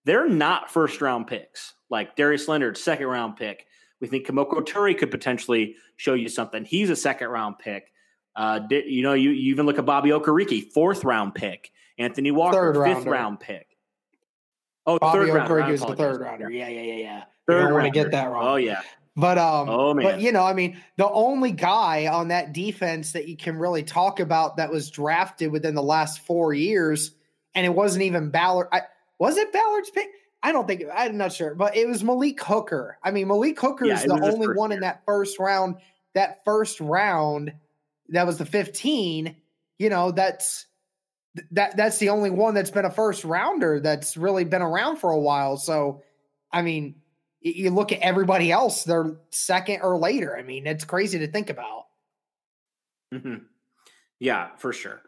they're 0.05 0.29
not 0.29 0.72
first 0.72 1.01
round 1.01 1.27
picks. 1.27 1.74
Like 1.89 2.15
Darius 2.15 2.48
Leonard, 2.48 2.77
second 2.77 3.07
round 3.07 3.38
pick. 3.38 3.65
We 4.01 4.07
think 4.07 4.27
Kemoko 4.27 4.65
Turay 4.65 4.98
could 4.98 5.12
potentially 5.12 5.75
show 5.95 6.13
you 6.13 6.27
something. 6.27 6.65
He's 6.65 6.89
a 6.89 6.95
second 6.95 7.29
round 7.29 7.60
pick. 7.60 7.91
Uh, 8.36 8.60
you 8.69 9.03
know, 9.03 9.13
you, 9.13 9.29
you 9.29 9.51
even 9.51 9.65
look 9.65 9.77
at 9.77 9.86
Bobby 9.86 10.10
Okereke, 10.10 10.72
fourth 10.72 11.03
round 11.03 11.36
pick. 11.36 11.72
Anthony 11.98 12.31
Walker, 12.31 12.74
third 12.74 12.83
fifth 12.83 13.05
round 13.05 13.39
pick. 13.39 13.67
Oh, 14.86 14.98
Bobby 15.00 15.27
third 15.27 15.43
Okereke 15.43 15.72
is 15.72 15.81
the 15.81 15.95
third 15.95 16.22
rounder. 16.22 16.50
Yeah, 16.50 16.67
yeah, 16.67 16.81
yeah, 16.81 16.93
yeah. 16.95 17.24
Third 17.48 17.62
you 17.62 17.63
don't 17.67 17.74
want 17.74 17.86
to 17.86 17.91
get 17.91 18.12
that 18.12 18.31
wrong. 18.31 18.45
Oh 18.45 18.55
yeah. 18.55 18.81
But 19.15 19.38
um, 19.38 19.69
oh, 19.69 19.93
but 19.93 20.19
you 20.22 20.31
know, 20.31 20.43
I 20.43 20.53
mean, 20.53 20.81
the 20.98 21.07
only 21.07 21.51
guy 21.51 22.07
on 22.07 22.29
that 22.29 22.51
defense 22.51 23.12
that 23.12 23.27
you 23.27 23.38
can 23.38 23.57
really 23.57 23.83
talk 23.83 24.19
about 24.19 24.57
that 24.57 24.72
was 24.72 24.89
drafted 24.89 25.51
within 25.51 25.75
the 25.75 25.83
last 25.83 26.25
four 26.25 26.53
years, 26.53 27.12
and 27.53 27.63
it 27.63 27.69
wasn't 27.69 28.03
even 28.03 28.31
Ballard. 28.31 28.69
I, 28.72 28.81
was 29.20 29.38
it 29.38 29.53
Ballard's 29.53 29.89
pick? 29.89 30.10
I 30.41 30.51
don't 30.51 30.67
think 30.67 30.84
I'm 30.93 31.17
not 31.17 31.32
sure, 31.32 31.55
but 31.55 31.75
it 31.75 31.88
was 31.88 32.03
Malik 32.03 32.41
Hooker. 32.41 32.98
I 33.01 33.12
mean, 33.12 33.29
Malik 33.29 33.60
Hooker 33.60 33.86
yeah, 33.86 33.96
is 33.96 34.03
the 34.03 34.13
only 34.13 34.48
one 34.48 34.72
year. 34.72 34.77
in 34.77 34.82
that 34.82 35.03
first 35.05 35.39
round. 35.39 35.77
That 36.15 36.43
first 36.43 36.79
round 36.79 37.53
that 38.10 38.27
was 38.27 38.38
the 38.38 38.46
15, 38.46 39.36
you 39.79 39.89
know, 39.89 40.12
that's 40.12 40.67
that 41.51 41.75
that's 41.75 41.98
the 41.98 42.10
only 42.10 42.29
one 42.29 42.53
that's 42.53 42.70
been 42.70 42.86
a 42.86 42.91
first 42.91 43.24
rounder 43.24 43.79
that's 43.79 44.17
really 44.17 44.43
been 44.43 44.62
around 44.62 44.98
for 44.98 45.12
a 45.12 45.20
while. 45.20 45.58
So, 45.58 46.03
I 46.51 46.62
mean, 46.62 46.96
you 47.41 47.72
look 47.72 47.91
at 47.91 48.00
everybody 48.00 48.51
else, 48.51 48.84
they're 48.84 49.17
second 49.32 49.82
or 49.82 49.98
later. 49.98 50.38
I 50.38 50.43
mean, 50.43 50.67
it's 50.67 50.86
crazy 50.86 51.20
to 51.20 51.27
think 51.27 51.50
about. 51.50 51.86
Mm-hmm. 53.13 53.46
Yeah, 54.20 54.50
for 54.58 54.74
sure. 54.74 55.01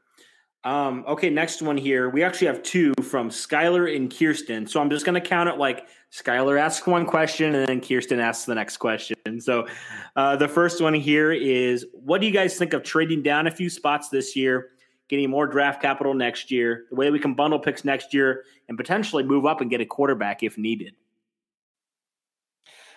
Um, 0.65 1.05
okay, 1.07 1.29
next 1.29 1.61
one 1.61 1.77
here. 1.77 2.09
We 2.09 2.23
actually 2.23 2.47
have 2.47 2.63
two 2.63 2.91
from 3.03 3.29
Skylar 3.29 3.95
and 3.95 4.11
Kirsten. 4.11 4.65
So 4.65 4.81
I'm 4.81 4.89
just 4.89 5.05
going 5.05 5.13
to 5.13 5.25
count 5.25 5.47
it 5.47 5.59
like 5.59 5.87
Skylar 6.11 6.59
asks 6.59 6.87
one 6.87 7.05
question 7.05 7.53
and 7.53 7.67
then 7.67 7.81
Kirsten 7.81 8.19
asks 8.19 8.45
the 8.45 8.55
next 8.55 8.77
question. 8.77 9.15
So 9.39 9.67
uh, 10.15 10.35
the 10.37 10.47
first 10.47 10.81
one 10.81 10.95
here 10.95 11.31
is 11.31 11.85
What 11.93 12.19
do 12.19 12.25
you 12.25 12.33
guys 12.33 12.57
think 12.57 12.73
of 12.73 12.81
trading 12.81 13.21
down 13.21 13.45
a 13.45 13.51
few 13.51 13.69
spots 13.69 14.09
this 14.09 14.35
year, 14.35 14.69
getting 15.07 15.29
more 15.29 15.45
draft 15.45 15.83
capital 15.83 16.15
next 16.15 16.49
year, 16.49 16.85
the 16.89 16.95
way 16.95 17.11
we 17.11 17.19
can 17.19 17.35
bundle 17.35 17.59
picks 17.59 17.85
next 17.85 18.11
year, 18.11 18.43
and 18.67 18.75
potentially 18.75 19.23
move 19.23 19.45
up 19.45 19.61
and 19.61 19.69
get 19.69 19.81
a 19.81 19.85
quarterback 19.85 20.41
if 20.41 20.57
needed? 20.57 20.95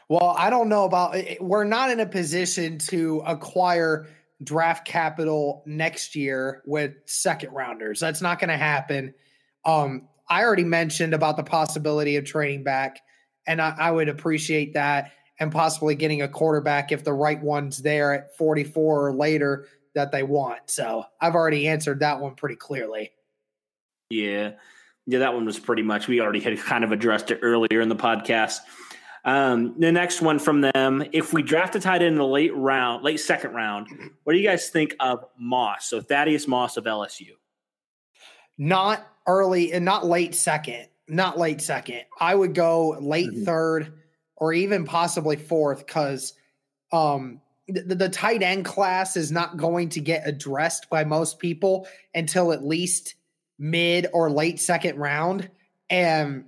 Well, 0.08 0.34
I 0.38 0.48
don't 0.48 0.70
know 0.70 0.84
about 0.84 1.16
we're 1.38 1.64
not 1.64 1.90
in 1.90 2.00
a 2.00 2.06
position 2.06 2.78
to 2.78 3.22
acquire 3.26 4.06
draft 4.42 4.86
capital 4.86 5.62
next 5.66 6.14
year 6.14 6.62
with 6.64 6.94
second 7.06 7.52
rounders. 7.52 8.00
That's 8.00 8.22
not 8.22 8.38
going 8.38 8.50
to 8.50 8.56
happen. 8.56 9.14
Um, 9.64 10.08
I 10.28 10.44
already 10.44 10.64
mentioned 10.64 11.14
about 11.14 11.36
the 11.36 11.42
possibility 11.42 12.16
of 12.16 12.24
trading 12.24 12.62
back, 12.62 13.00
and 13.46 13.60
I, 13.60 13.74
I, 13.78 13.90
would 13.90 14.08
appreciate 14.08 14.74
that 14.74 15.12
and 15.40 15.50
possibly 15.50 15.94
getting 15.94 16.22
a 16.22 16.28
quarterback 16.28 16.92
if 16.92 17.04
the 17.04 17.12
right 17.12 17.42
one's 17.42 17.78
there 17.78 18.12
at 18.12 18.36
44 18.36 19.06
or 19.08 19.14
later 19.14 19.66
that 19.94 20.12
they 20.12 20.22
want. 20.22 20.70
So 20.70 21.04
I've 21.20 21.34
already 21.34 21.68
answered 21.68 22.00
that 22.00 22.20
one 22.20 22.34
pretty 22.34 22.56
clearly. 22.56 23.12
Yeah. 24.10 24.52
Yeah, 25.06 25.20
that 25.20 25.32
one 25.32 25.46
was 25.46 25.58
pretty 25.58 25.82
much, 25.82 26.06
we 26.06 26.20
already 26.20 26.40
had 26.40 26.58
kind 26.58 26.84
of 26.84 26.92
addressed 26.92 27.30
it 27.30 27.40
earlier 27.40 27.80
in 27.80 27.88
the 27.88 27.96
podcast. 27.96 28.58
Um, 29.24 29.74
the 29.78 29.92
next 29.92 30.20
one 30.22 30.38
from 30.38 30.60
them: 30.60 31.04
If 31.12 31.32
we 31.32 31.42
draft 31.42 31.74
a 31.76 31.80
tight 31.80 32.02
end 32.02 32.12
in 32.12 32.14
the 32.16 32.26
late 32.26 32.54
round, 32.54 33.04
late 33.04 33.20
second 33.20 33.52
round, 33.52 33.88
what 34.24 34.32
do 34.32 34.38
you 34.38 34.48
guys 34.48 34.68
think 34.68 34.94
of 35.00 35.24
Moss? 35.38 35.86
So 35.86 36.00
Thaddeus 36.00 36.46
Moss 36.46 36.76
of 36.76 36.84
LSU. 36.84 37.30
Not 38.56 39.06
early 39.26 39.72
and 39.72 39.84
not 39.84 40.06
late 40.06 40.34
second. 40.34 40.88
Not 41.08 41.38
late 41.38 41.60
second. 41.60 42.02
I 42.20 42.34
would 42.34 42.54
go 42.54 42.96
late 43.00 43.30
mm-hmm. 43.30 43.44
third 43.44 43.92
or 44.36 44.52
even 44.52 44.84
possibly 44.84 45.36
fourth 45.36 45.86
because 45.86 46.34
um, 46.92 47.40
the, 47.68 47.94
the 47.94 48.08
tight 48.08 48.42
end 48.42 48.64
class 48.64 49.16
is 49.16 49.30
not 49.30 49.56
going 49.56 49.88
to 49.90 50.00
get 50.00 50.26
addressed 50.26 50.88
by 50.90 51.04
most 51.04 51.38
people 51.38 51.86
until 52.14 52.52
at 52.52 52.64
least 52.64 53.14
mid 53.58 54.06
or 54.12 54.30
late 54.30 54.60
second 54.60 54.96
round. 54.98 55.50
And 55.90 56.46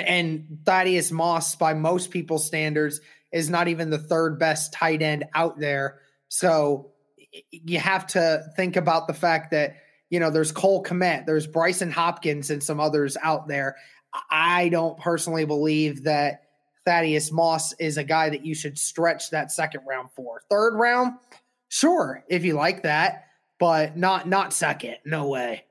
and 0.00 0.58
Thaddeus 0.64 1.10
Moss, 1.10 1.56
by 1.56 1.74
most 1.74 2.10
people's 2.10 2.46
standards, 2.46 3.00
is 3.32 3.50
not 3.50 3.68
even 3.68 3.90
the 3.90 3.98
third 3.98 4.38
best 4.38 4.72
tight 4.72 5.02
end 5.02 5.24
out 5.34 5.58
there. 5.58 6.00
So 6.28 6.92
you 7.50 7.78
have 7.78 8.06
to 8.08 8.44
think 8.56 8.76
about 8.76 9.06
the 9.06 9.14
fact 9.14 9.50
that, 9.50 9.76
you 10.10 10.20
know, 10.20 10.30
there's 10.30 10.52
Cole 10.52 10.82
Kmet, 10.82 11.26
there's 11.26 11.46
Brycen 11.46 11.92
Hopkins, 11.92 12.50
and 12.50 12.62
some 12.62 12.80
others 12.80 13.16
out 13.22 13.48
there. 13.48 13.76
I 14.30 14.68
don't 14.68 14.98
personally 14.98 15.44
believe 15.44 16.04
that 16.04 16.42
Thaddeus 16.84 17.32
Moss 17.32 17.72
is 17.74 17.98
a 17.98 18.04
guy 18.04 18.30
that 18.30 18.46
you 18.46 18.54
should 18.54 18.78
stretch 18.78 19.30
that 19.30 19.50
second 19.50 19.82
round 19.86 20.10
for. 20.12 20.40
Third 20.48 20.74
round, 20.76 21.14
sure, 21.68 22.24
if 22.28 22.44
you 22.44 22.54
like 22.54 22.84
that, 22.84 23.24
but 23.58 23.96
not 23.96 24.28
not 24.28 24.52
second. 24.52 24.96
No 25.04 25.28
way. 25.28 25.64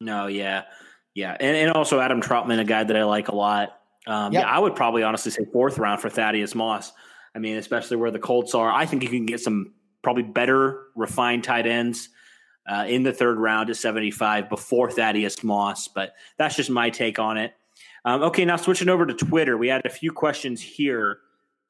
No, 0.00 0.26
yeah. 0.26 0.64
Yeah, 1.14 1.36
and, 1.38 1.56
and 1.56 1.72
also 1.72 2.00
Adam 2.00 2.20
Trautman, 2.20 2.58
a 2.58 2.64
guy 2.64 2.84
that 2.84 2.96
I 2.96 3.04
like 3.04 3.28
a 3.28 3.34
lot. 3.34 3.78
Um, 4.06 4.32
yep. 4.32 4.42
Yeah, 4.42 4.50
I 4.50 4.58
would 4.58 4.74
probably 4.74 5.02
honestly 5.02 5.30
say 5.30 5.44
fourth 5.52 5.78
round 5.78 6.00
for 6.00 6.08
Thaddeus 6.08 6.54
Moss. 6.54 6.92
I 7.34 7.38
mean, 7.38 7.56
especially 7.56 7.96
where 7.96 8.10
the 8.10 8.18
Colts 8.18 8.54
are. 8.54 8.70
I 8.70 8.86
think 8.86 9.02
you 9.02 9.08
can 9.08 9.26
get 9.26 9.40
some 9.40 9.74
probably 10.02 10.22
better 10.22 10.86
refined 10.94 11.44
tight 11.44 11.66
ends 11.66 12.08
uh, 12.66 12.84
in 12.88 13.02
the 13.02 13.12
third 13.12 13.38
round 13.38 13.68
to 13.68 13.74
75 13.74 14.48
before 14.48 14.90
Thaddeus 14.90 15.42
Moss, 15.42 15.88
but 15.88 16.14
that's 16.38 16.56
just 16.56 16.70
my 16.70 16.90
take 16.90 17.18
on 17.18 17.36
it. 17.36 17.54
Um, 18.04 18.22
okay, 18.24 18.44
now 18.44 18.56
switching 18.56 18.88
over 18.88 19.06
to 19.06 19.14
Twitter, 19.14 19.56
we 19.56 19.68
had 19.68 19.86
a 19.86 19.90
few 19.90 20.12
questions 20.12 20.60
here, 20.60 21.18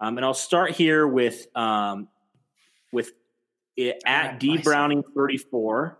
um, 0.00 0.16
and 0.16 0.24
I'll 0.24 0.34
start 0.34 0.70
here 0.72 1.06
with 1.06 1.46
um, 1.54 2.08
with 2.92 3.12
it, 3.76 4.02
at 4.06 4.40
D 4.40 4.58
Browning 4.58 5.02
34 5.14 5.98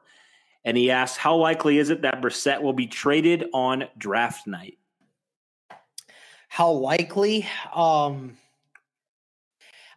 and 0.65 0.77
he 0.77 0.91
asks, 0.91 1.17
"How 1.17 1.37
likely 1.37 1.79
is 1.79 1.91
it 1.91 2.03
that 2.03 2.21
Brissett 2.21 2.63
will 2.63 2.73
be 2.73 2.87
traded 2.87 3.47
on 3.53 3.85
draft 3.99 4.47
night?" 4.47 4.79
How 6.49 6.71
likely? 6.71 7.47
Um, 7.75 8.37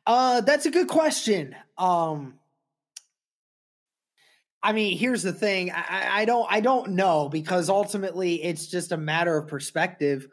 uh, 0.08 0.42
that's 0.42 0.66
a 0.66 0.72
good 0.72 0.88
question. 0.88 1.56
Um, 1.78 2.36
I 4.64 4.72
mean, 4.72 4.98
here's 4.98 5.22
the 5.22 5.34
thing. 5.34 5.72
I, 5.72 6.22
I 6.22 6.26
don't, 6.26 6.48
I 6.50 6.60
don't 6.60 6.92
know 6.92 7.30
because 7.30 7.70
ultimately 7.70 8.44
it's 8.44 8.68
just 8.68 8.92
a 8.92 8.98
matter 8.98 9.38
of 9.38 9.48
perspective. 9.48 10.28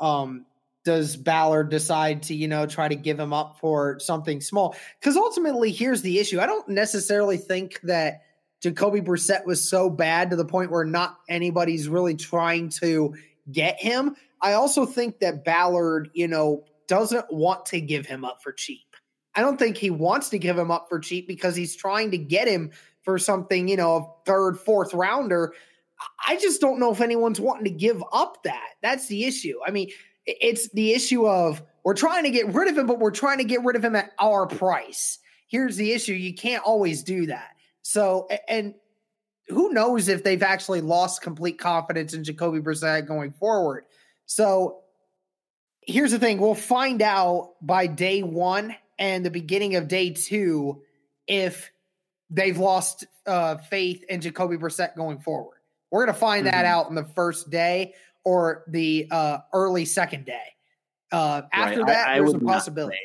Um, 0.00 0.46
does 0.84 1.16
Ballard 1.16 1.70
decide 1.70 2.24
to, 2.24 2.34
you 2.34 2.48
know, 2.48 2.66
try 2.66 2.88
to 2.88 2.94
give 2.94 3.18
him 3.18 3.32
up 3.32 3.58
for 3.60 3.98
something 4.00 4.40
small? 4.40 4.76
Because 5.00 5.16
ultimately, 5.16 5.70
here's 5.70 6.02
the 6.02 6.18
issue. 6.18 6.40
I 6.40 6.46
don't 6.46 6.68
necessarily 6.68 7.36
think 7.36 7.80
that 7.82 8.22
Jacoby 8.60 9.00
Brissett 9.00 9.44
was 9.46 9.68
so 9.68 9.88
bad 9.88 10.30
to 10.30 10.36
the 10.36 10.44
point 10.44 10.70
where 10.70 10.84
not 10.84 11.18
anybody's 11.28 11.88
really 11.88 12.14
trying 12.14 12.68
to 12.70 13.14
get 13.50 13.80
him. 13.80 14.16
I 14.40 14.54
also 14.54 14.86
think 14.86 15.20
that 15.20 15.44
Ballard, 15.44 16.10
you 16.12 16.28
know, 16.28 16.64
doesn't 16.86 17.26
want 17.30 17.66
to 17.66 17.80
give 17.80 18.06
him 18.06 18.24
up 18.24 18.42
for 18.42 18.52
cheap. 18.52 18.96
I 19.34 19.40
don't 19.40 19.58
think 19.58 19.76
he 19.76 19.90
wants 19.90 20.30
to 20.30 20.38
give 20.38 20.58
him 20.58 20.70
up 20.70 20.88
for 20.88 20.98
cheap 20.98 21.28
because 21.28 21.54
he's 21.54 21.76
trying 21.76 22.10
to 22.10 22.18
get 22.18 22.48
him 22.48 22.72
for 23.02 23.18
something, 23.18 23.68
you 23.68 23.76
know, 23.76 23.96
a 23.96 24.24
third, 24.26 24.58
fourth 24.58 24.92
rounder. 24.92 25.52
I 26.26 26.36
just 26.36 26.60
don't 26.60 26.80
know 26.80 26.92
if 26.92 27.00
anyone's 27.00 27.40
wanting 27.40 27.64
to 27.64 27.70
give 27.70 28.02
up 28.12 28.42
that. 28.44 28.70
That's 28.82 29.06
the 29.06 29.24
issue. 29.24 29.58
I 29.66 29.70
mean, 29.70 29.90
it's 30.26 30.68
the 30.70 30.92
issue 30.92 31.26
of 31.26 31.62
we're 31.84 31.94
trying 31.94 32.24
to 32.24 32.30
get 32.30 32.52
rid 32.52 32.68
of 32.68 32.76
him, 32.76 32.86
but 32.86 32.98
we're 32.98 33.10
trying 33.10 33.38
to 33.38 33.44
get 33.44 33.64
rid 33.64 33.76
of 33.76 33.84
him 33.84 33.96
at 33.96 34.10
our 34.18 34.46
price. 34.46 35.18
Here's 35.46 35.76
the 35.76 35.92
issue 35.92 36.12
you 36.12 36.34
can't 36.34 36.62
always 36.62 37.02
do 37.02 37.26
that. 37.26 37.50
So, 37.88 38.28
and 38.46 38.74
who 39.48 39.72
knows 39.72 40.08
if 40.08 40.22
they've 40.22 40.42
actually 40.42 40.82
lost 40.82 41.22
complete 41.22 41.58
confidence 41.58 42.12
in 42.12 42.22
Jacoby 42.22 42.60
Brissett 42.60 43.06
going 43.06 43.32
forward. 43.32 43.86
So, 44.26 44.80
here's 45.80 46.10
the 46.10 46.18
thing 46.18 46.38
we'll 46.38 46.54
find 46.54 47.00
out 47.00 47.54
by 47.62 47.86
day 47.86 48.22
one 48.22 48.76
and 48.98 49.24
the 49.24 49.30
beginning 49.30 49.76
of 49.76 49.88
day 49.88 50.10
two 50.10 50.82
if 51.26 51.70
they've 52.28 52.58
lost 52.58 53.06
uh, 53.26 53.56
faith 53.56 54.04
in 54.10 54.20
Jacoby 54.20 54.58
Brissett 54.58 54.94
going 54.94 55.20
forward. 55.20 55.56
We're 55.90 56.04
going 56.04 56.14
to 56.14 56.20
find 56.20 56.44
mm-hmm. 56.44 56.54
that 56.54 56.66
out 56.66 56.90
in 56.90 56.94
the 56.94 57.06
first 57.06 57.48
day 57.48 57.94
or 58.22 58.64
the 58.68 59.08
uh, 59.10 59.38
early 59.54 59.86
second 59.86 60.26
day. 60.26 60.44
Uh, 61.10 61.40
after 61.54 61.84
right. 61.84 61.86
that, 61.86 62.08
I, 62.08 62.16
I 62.16 62.18
there's 62.18 62.34
a 62.34 62.38
possibility. 62.38 62.98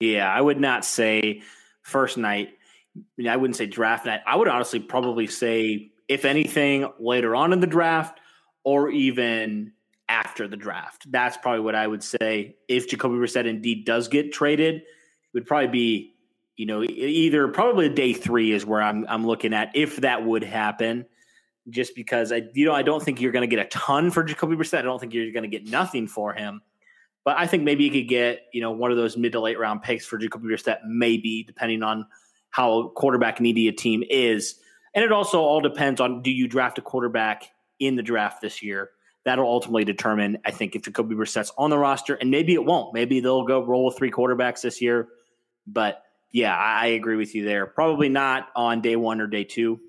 Say, 0.00 0.12
yeah, 0.12 0.32
I 0.32 0.40
would 0.40 0.58
not 0.58 0.86
say 0.86 1.42
first 1.82 2.16
night 2.16 2.54
I, 2.96 3.00
mean, 3.16 3.28
I 3.28 3.36
wouldn't 3.36 3.56
say 3.56 3.66
draft 3.66 4.06
night. 4.06 4.20
I 4.26 4.36
would 4.36 4.48
honestly 4.48 4.80
probably 4.80 5.26
say, 5.26 5.92
if 6.08 6.24
anything, 6.24 6.88
later 6.98 7.34
on 7.34 7.52
in 7.52 7.60
the 7.60 7.66
draft 7.66 8.20
or 8.64 8.90
even 8.90 9.72
after 10.08 10.46
the 10.46 10.56
draft. 10.56 11.10
That's 11.10 11.36
probably 11.36 11.60
what 11.60 11.74
I 11.74 11.86
would 11.86 12.02
say. 12.02 12.56
If 12.68 12.88
Jacoby 12.88 13.16
Brissett 13.16 13.46
indeed 13.46 13.86
does 13.86 14.08
get 14.08 14.32
traded, 14.32 14.76
it 14.76 14.84
would 15.32 15.46
probably 15.46 15.68
be, 15.68 16.14
you 16.56 16.66
know, 16.66 16.82
either 16.82 17.48
probably 17.48 17.88
day 17.88 18.12
three 18.12 18.52
is 18.52 18.66
where 18.66 18.82
I'm 18.82 19.06
I'm 19.08 19.26
looking 19.26 19.54
at 19.54 19.74
if 19.74 19.96
that 19.98 20.24
would 20.24 20.44
happen. 20.44 21.06
Just 21.70 21.94
because 21.94 22.32
I, 22.32 22.42
you 22.54 22.66
know, 22.66 22.74
I 22.74 22.82
don't 22.82 23.02
think 23.02 23.20
you're 23.20 23.30
going 23.30 23.48
to 23.48 23.56
get 23.56 23.64
a 23.64 23.68
ton 23.68 24.10
for 24.10 24.24
Jacoby 24.24 24.56
Brissett. 24.56 24.80
I 24.80 24.82
don't 24.82 24.98
think 24.98 25.14
you're 25.14 25.30
going 25.30 25.48
to 25.48 25.48
get 25.48 25.68
nothing 25.68 26.08
for 26.08 26.34
him. 26.34 26.60
But 27.24 27.38
I 27.38 27.46
think 27.46 27.62
maybe 27.62 27.84
you 27.84 27.90
could 27.90 28.08
get, 28.08 28.46
you 28.52 28.60
know, 28.60 28.72
one 28.72 28.90
of 28.90 28.96
those 28.96 29.16
mid 29.16 29.32
to 29.32 29.40
late 29.40 29.58
round 29.58 29.82
picks 29.82 30.04
for 30.04 30.18
Jacoby 30.18 30.48
Brissett, 30.48 30.78
maybe 30.84 31.44
depending 31.44 31.84
on 31.84 32.04
how 32.52 32.92
quarterback 32.94 33.40
needy 33.40 33.66
a 33.66 33.72
team 33.72 34.04
is. 34.08 34.54
And 34.94 35.04
it 35.04 35.10
also 35.10 35.40
all 35.40 35.60
depends 35.60 36.00
on 36.00 36.22
do 36.22 36.30
you 36.30 36.46
draft 36.46 36.78
a 36.78 36.82
quarterback 36.82 37.50
in 37.80 37.96
the 37.96 38.02
draft 38.02 38.40
this 38.40 38.62
year? 38.62 38.90
That'll 39.24 39.46
ultimately 39.46 39.84
determine, 39.84 40.38
I 40.44 40.50
think, 40.50 40.76
if 40.76 40.82
Jacoby 40.82 41.14
Brissett's 41.14 41.52
on 41.56 41.70
the 41.70 41.78
roster, 41.78 42.14
and 42.14 42.30
maybe 42.30 42.54
it 42.54 42.64
won't. 42.64 42.92
Maybe 42.92 43.20
they'll 43.20 43.44
go 43.44 43.64
roll 43.64 43.86
with 43.86 43.96
three 43.96 44.10
quarterbacks 44.10 44.62
this 44.62 44.82
year. 44.82 45.08
But 45.66 46.02
yeah, 46.32 46.54
I, 46.56 46.88
agree 46.88 47.16
with 47.16 47.34
you 47.34 47.44
there. 47.44 47.66
Probably 47.66 48.08
not 48.08 48.48
on 48.56 48.80
day 48.80 48.96
one 48.96 49.20
or 49.20 49.26
day 49.26 49.44
two. 49.44 49.80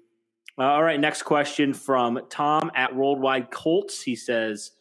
Uh, 0.58 0.64
all 0.64 0.84
right, 0.84 1.00
next 1.00 1.24
question 1.24 1.74
from 1.74 2.20
Tom 2.30 2.72
at 2.76 2.96
Worldwide 2.96 3.50
Colts. 3.50 4.04
He 4.04 4.16
says, 4.16 4.72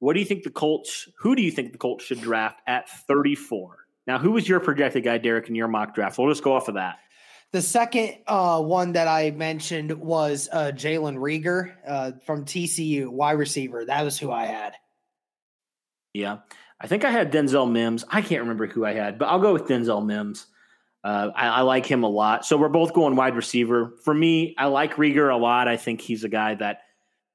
"What 0.00 0.14
do 0.14 0.20
you 0.20 0.26
think 0.26 0.42
the 0.42 0.50
Colts? 0.50 1.08
Who 1.20 1.36
do 1.36 1.42
you 1.42 1.52
think 1.52 1.72
the 1.72 1.78
Colts 1.78 2.04
should 2.04 2.20
draft 2.20 2.60
at 2.66 2.90
34?" 2.90 3.86
Now, 4.06 4.18
who 4.18 4.32
was 4.32 4.48
your 4.48 4.58
projected 4.60 5.04
guy, 5.04 5.18
Derek, 5.18 5.48
in 5.48 5.54
your 5.54 5.68
mock 5.68 5.94
draft? 5.94 6.18
We'll 6.18 6.30
just 6.30 6.42
go 6.42 6.54
off 6.54 6.68
of 6.68 6.74
that. 6.74 6.96
The 7.56 7.62
second 7.62 8.18
uh, 8.26 8.60
one 8.60 8.92
that 8.92 9.08
I 9.08 9.30
mentioned 9.30 9.90
was 9.90 10.46
uh, 10.52 10.72
Jalen 10.74 11.16
Reagor 11.16 11.72
uh, 11.88 12.12
from 12.26 12.44
TCU, 12.44 13.08
wide 13.08 13.38
receiver. 13.38 13.82
That 13.86 14.04
was 14.04 14.18
who 14.18 14.30
I 14.30 14.44
had. 14.44 14.74
Yeah. 16.12 16.40
I 16.78 16.86
think 16.86 17.06
I 17.06 17.10
had 17.10 17.32
Denzel 17.32 17.72
Mims. 17.72 18.04
I 18.10 18.20
can't 18.20 18.42
remember 18.42 18.66
who 18.66 18.84
I 18.84 18.92
had, 18.92 19.18
but 19.18 19.30
I'll 19.30 19.40
go 19.40 19.54
with 19.54 19.64
Denzel 19.64 20.04
Mims. 20.04 20.48
Uh, 21.02 21.30
I, 21.34 21.48
I, 21.48 21.60
like 21.62 21.86
him 21.86 22.02
a 22.02 22.10
lot. 22.10 22.44
So 22.44 22.58
we're 22.58 22.68
both 22.68 22.92
going 22.92 23.16
wide 23.16 23.34
receiver. 23.34 23.94
For 24.04 24.12
me, 24.12 24.54
I 24.58 24.66
like 24.66 24.96
Reagor 24.96 25.32
a 25.32 25.38
lot. 25.38 25.66
I 25.66 25.78
think 25.78 26.02
he's 26.02 26.24
a 26.24 26.28
guy 26.28 26.56
that 26.56 26.82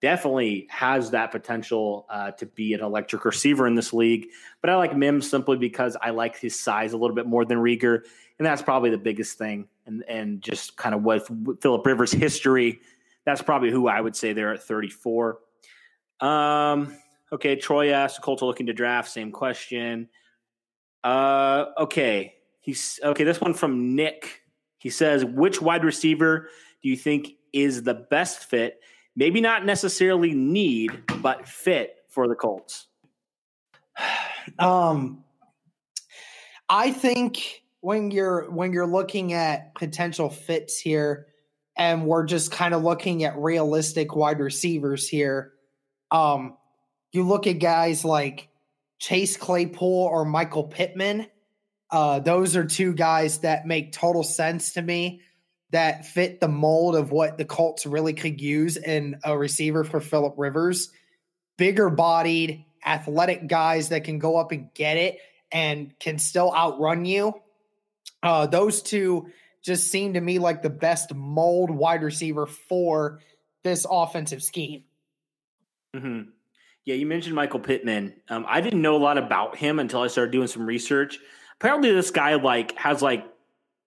definitely 0.03 0.67
has 0.69 1.11
that 1.11 1.31
potential 1.31 2.05
uh, 2.11 2.29
to 2.31 2.45
be 2.45 2.75
an 2.75 2.81
electric 2.81 3.25
receiver 3.25 3.65
in 3.65 3.73
this 3.73 3.91
league. 3.91 4.27
But 4.61 4.69
I 4.69 4.75
like 4.75 4.95
Mims 4.95 5.27
simply 5.27 5.57
because 5.57 5.97
I 5.99 6.11
like 6.11 6.37
his 6.37 6.59
size 6.59 6.93
a 6.93 6.97
little 6.97 7.15
bit 7.15 7.25
more 7.25 7.43
than 7.43 7.57
Reagor, 7.57 8.03
and 8.37 8.45
that's 8.45 8.61
probably 8.61 8.91
the 8.91 8.99
biggest 8.99 9.39
thing. 9.39 9.67
And 9.91 10.03
and 10.07 10.41
just 10.41 10.77
kind 10.77 10.95
of 10.95 11.03
with 11.03 11.29
Philip 11.61 11.85
Rivers' 11.85 12.11
history, 12.11 12.81
that's 13.25 13.41
probably 13.41 13.71
who 13.71 13.87
I 13.87 13.99
would 13.99 14.15
say 14.15 14.33
they're 14.33 14.53
at 14.53 14.63
34. 14.63 15.39
Um, 16.19 16.97
okay, 17.31 17.55
Troy 17.55 17.91
asked, 17.91 18.21
Colts 18.21 18.41
looking 18.41 18.67
to 18.67 18.73
draft. 18.73 19.09
Same 19.09 19.31
question. 19.31 20.09
Uh, 21.03 21.65
okay, 21.77 22.35
he's 22.59 22.99
okay. 23.03 23.23
This 23.23 23.41
one 23.41 23.53
from 23.53 23.95
Nick. 23.95 24.41
He 24.77 24.89
says, 24.89 25.23
which 25.25 25.61
wide 25.61 25.83
receiver 25.83 26.49
do 26.81 26.89
you 26.89 26.97
think 26.97 27.33
is 27.53 27.83
the 27.83 27.93
best 27.93 28.45
fit? 28.45 28.81
maybe 29.15 29.41
not 29.41 29.65
necessarily 29.65 30.33
need, 30.33 30.91
but 31.21 31.47
fit 31.47 31.97
for 32.09 32.27
the 32.27 32.35
Colts? 32.35 32.87
Um, 34.57 35.23
I 36.67 36.91
think 36.91 37.63
when 37.81 38.11
you're 38.11 38.49
when 38.49 38.73
you're 38.73 38.87
looking 38.87 39.33
at 39.33 39.75
potential 39.75 40.29
fits 40.29 40.79
here, 40.79 41.27
and 41.75 42.05
we're 42.05 42.25
just 42.25 42.51
kind 42.51 42.73
of 42.73 42.83
looking 42.83 43.23
at 43.23 43.37
realistic 43.37 44.15
wide 44.15 44.39
receivers 44.39 45.07
here, 45.07 45.53
um, 46.11 46.55
you 47.11 47.27
look 47.27 47.47
at 47.47 47.59
guys 47.59 48.05
like 48.05 48.47
Chase 48.99 49.35
Claypool 49.35 50.07
or 50.11 50.23
Michael 50.23 50.63
Pittman. 50.63 51.27
Uh, 51.89 52.19
those 52.19 52.55
are 52.55 52.65
two 52.65 52.93
guys 52.93 53.39
that 53.39 53.65
make 53.65 53.91
total 53.91 54.23
sense 54.23 54.73
to 54.73 54.81
me 54.81 55.21
that 55.71 56.05
fit 56.05 56.39
the 56.39 56.47
mold 56.47 56.95
of 56.95 57.11
what 57.11 57.37
the 57.37 57.45
Colts 57.45 57.85
really 57.85 58.13
could 58.13 58.39
use 58.39 58.77
in 58.77 59.17
a 59.23 59.37
receiver 59.37 59.83
for 59.83 59.99
Philip 59.99 60.35
Rivers. 60.37 60.91
Bigger 61.57 61.89
bodied, 61.89 62.65
athletic 62.85 63.47
guys 63.47 63.89
that 63.89 64.03
can 64.03 64.19
go 64.19 64.37
up 64.37 64.51
and 64.51 64.73
get 64.73 64.97
it 64.97 65.17
and 65.51 65.97
can 65.99 66.17
still 66.19 66.53
outrun 66.53 67.05
you. 67.05 67.40
Uh, 68.23 68.47
those 68.47 68.81
two 68.81 69.27
just 69.61 69.89
seem 69.91 70.13
to 70.13 70.21
me 70.21 70.39
like 70.39 70.61
the 70.61 70.69
best 70.69 71.13
mold 71.13 71.69
wide 71.69 72.03
receiver 72.03 72.45
for 72.45 73.19
this 73.63 73.85
offensive 73.89 74.41
scheme. 74.41 74.83
Mm-hmm. 75.95 76.29
Yeah, 76.85 76.95
you 76.95 77.05
mentioned 77.05 77.35
Michael 77.35 77.59
Pittman. 77.59 78.15
Um, 78.29 78.45
I 78.47 78.61
didn't 78.61 78.81
know 78.81 78.95
a 78.95 78.97
lot 78.97 79.17
about 79.17 79.55
him 79.55 79.77
until 79.79 80.01
I 80.01 80.07
started 80.07 80.31
doing 80.31 80.47
some 80.47 80.65
research. 80.65 81.19
Apparently, 81.59 81.91
this 81.91 82.09
guy 82.09 82.35
like 82.35 82.75
has 82.77 83.03
like 83.03 83.25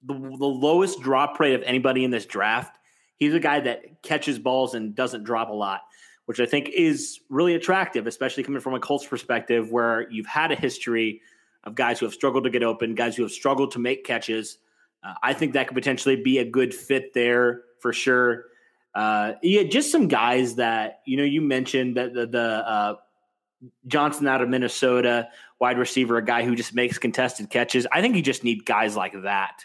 the, 0.05 0.14
the 0.14 0.20
lowest 0.20 1.01
drop 1.01 1.40
rate 1.40 1.55
of 1.55 1.62
anybody 1.62 2.05
in 2.05 2.11
this 2.11 2.27
draft. 2.27 2.79
He's 3.16 3.35
a 3.35 3.40
guy 3.40 3.61
that 3.61 4.03
catches 4.03 4.38
balls 4.38 4.75
and 4.75 4.94
doesn't 4.94 5.25
drop 5.25 5.49
a 5.49 5.53
lot, 5.53 5.83
which 6.27 6.38
I 6.38 6.47
think 6.47 6.68
is 6.68 7.20
really 7.29 7.55
attractive, 7.55 8.07
especially 8.07 8.44
coming 8.44 8.61
from 8.61 8.75
a 8.75 8.81
Colts 8.81 9.07
perspective, 9.07 9.70
where 9.73 10.09
you've 10.11 10.27
had 10.27 10.53
a 10.53 10.57
history 10.57 11.20
of 11.64 11.74
guys 11.74 11.98
who 11.98 12.07
have 12.07 12.14
struggled 12.14 12.44
to 12.44 12.50
get 12.50 12.62
open, 12.62 12.94
guys 12.94 13.16
who 13.16 13.22
have 13.22 13.33
struggled 13.33 13.72
to 13.72 13.79
make 13.79 14.05
catches. 14.05 14.59
Uh, 15.03 15.14
I 15.22 15.33
think 15.33 15.53
that 15.53 15.68
could 15.68 15.74
potentially 15.74 16.16
be 16.16 16.38
a 16.38 16.44
good 16.44 16.74
fit 16.74 17.12
there 17.14 17.62
for 17.81 17.92
sure. 17.92 18.46
Uh, 18.94 19.33
yeah, 19.42 19.64
just 19.64 19.90
some 19.90 20.09
guys 20.09 20.55
that 20.57 21.00
you 21.05 21.16
know. 21.16 21.24
You 21.24 21.40
mentioned 21.40 21.96
that 21.96 22.14
the, 22.14 22.27
the 22.27 22.40
uh, 22.40 22.94
Johnson 23.87 24.29
out 24.29 24.40
of 24.40 24.48
Minnesota, 24.48 25.29
wide 25.59 25.79
receiver, 25.79 26.16
a 26.16 26.24
guy 26.24 26.44
who 26.44 26.55
just 26.55 26.74
makes 26.74 26.98
contested 26.98 27.50
catches. 27.50 27.87
I 27.90 28.00
think 28.00 28.14
you 28.14 28.22
just 28.22 28.44
need 28.44 28.64
guys 28.64 28.96
like 28.96 29.14
that, 29.22 29.64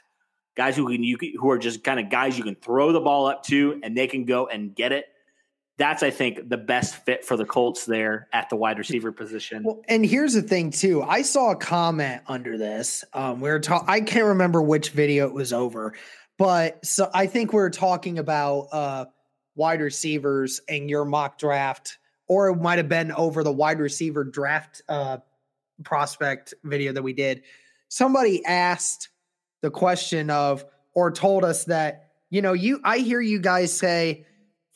guys 0.55 0.75
who 0.75 0.87
can 0.87 1.03
you 1.03 1.17
who 1.39 1.51
are 1.51 1.59
just 1.59 1.83
kind 1.83 1.99
of 1.99 2.09
guys 2.09 2.37
you 2.37 2.43
can 2.43 2.55
throw 2.55 2.91
the 2.91 2.99
ball 2.99 3.27
up 3.27 3.43
to 3.43 3.79
and 3.83 3.95
they 3.95 4.07
can 4.07 4.25
go 4.25 4.47
and 4.47 4.75
get 4.75 4.91
it. 4.91 5.05
That's 5.79 6.03
I 6.03 6.11
think 6.11 6.47
the 6.49 6.57
best 6.57 7.03
fit 7.05 7.25
for 7.25 7.35
the 7.35 7.45
Colts 7.45 7.85
there 7.85 8.27
at 8.31 8.49
the 8.49 8.55
wide 8.55 8.77
receiver 8.77 9.11
position. 9.11 9.63
Well, 9.63 9.81
and 9.87 10.05
here's 10.05 10.35
the 10.35 10.43
thing 10.43 10.69
too. 10.69 11.01
I 11.01 11.23
saw 11.23 11.51
a 11.51 11.55
comment 11.55 12.21
under 12.27 12.59
this. 12.59 13.03
Um, 13.13 13.41
we 13.41 13.49
were 13.49 13.59
talking. 13.59 13.89
I 13.89 14.01
can't 14.01 14.25
remember 14.25 14.61
which 14.61 14.91
video 14.91 15.25
it 15.25 15.33
was 15.33 15.53
over, 15.53 15.95
but 16.37 16.85
so 16.85 17.09
I 17.15 17.25
think 17.25 17.53
we 17.53 17.61
are 17.61 17.71
talking 17.71 18.19
about. 18.19 18.67
Uh, 18.71 19.05
wide 19.55 19.81
receivers 19.81 20.61
and 20.69 20.89
your 20.89 21.03
mock 21.03 21.37
draft, 21.37 21.97
or 22.29 22.47
it 22.47 22.55
might 22.55 22.77
have 22.77 22.87
been 22.87 23.11
over 23.11 23.43
the 23.43 23.51
wide 23.51 23.79
receiver 23.79 24.23
draft 24.23 24.81
uh, 24.87 25.17
prospect 25.83 26.53
video 26.63 26.93
that 26.93 27.03
we 27.03 27.11
did. 27.11 27.43
Somebody 27.89 28.45
asked 28.45 29.09
the 29.61 29.69
question 29.69 30.29
of, 30.29 30.63
or 30.93 31.11
told 31.11 31.43
us 31.43 31.65
that, 31.65 32.11
you 32.29 32.41
know, 32.41 32.53
you, 32.53 32.79
I 32.85 32.99
hear 32.99 33.19
you 33.19 33.37
guys 33.37 33.73
say 33.73 34.25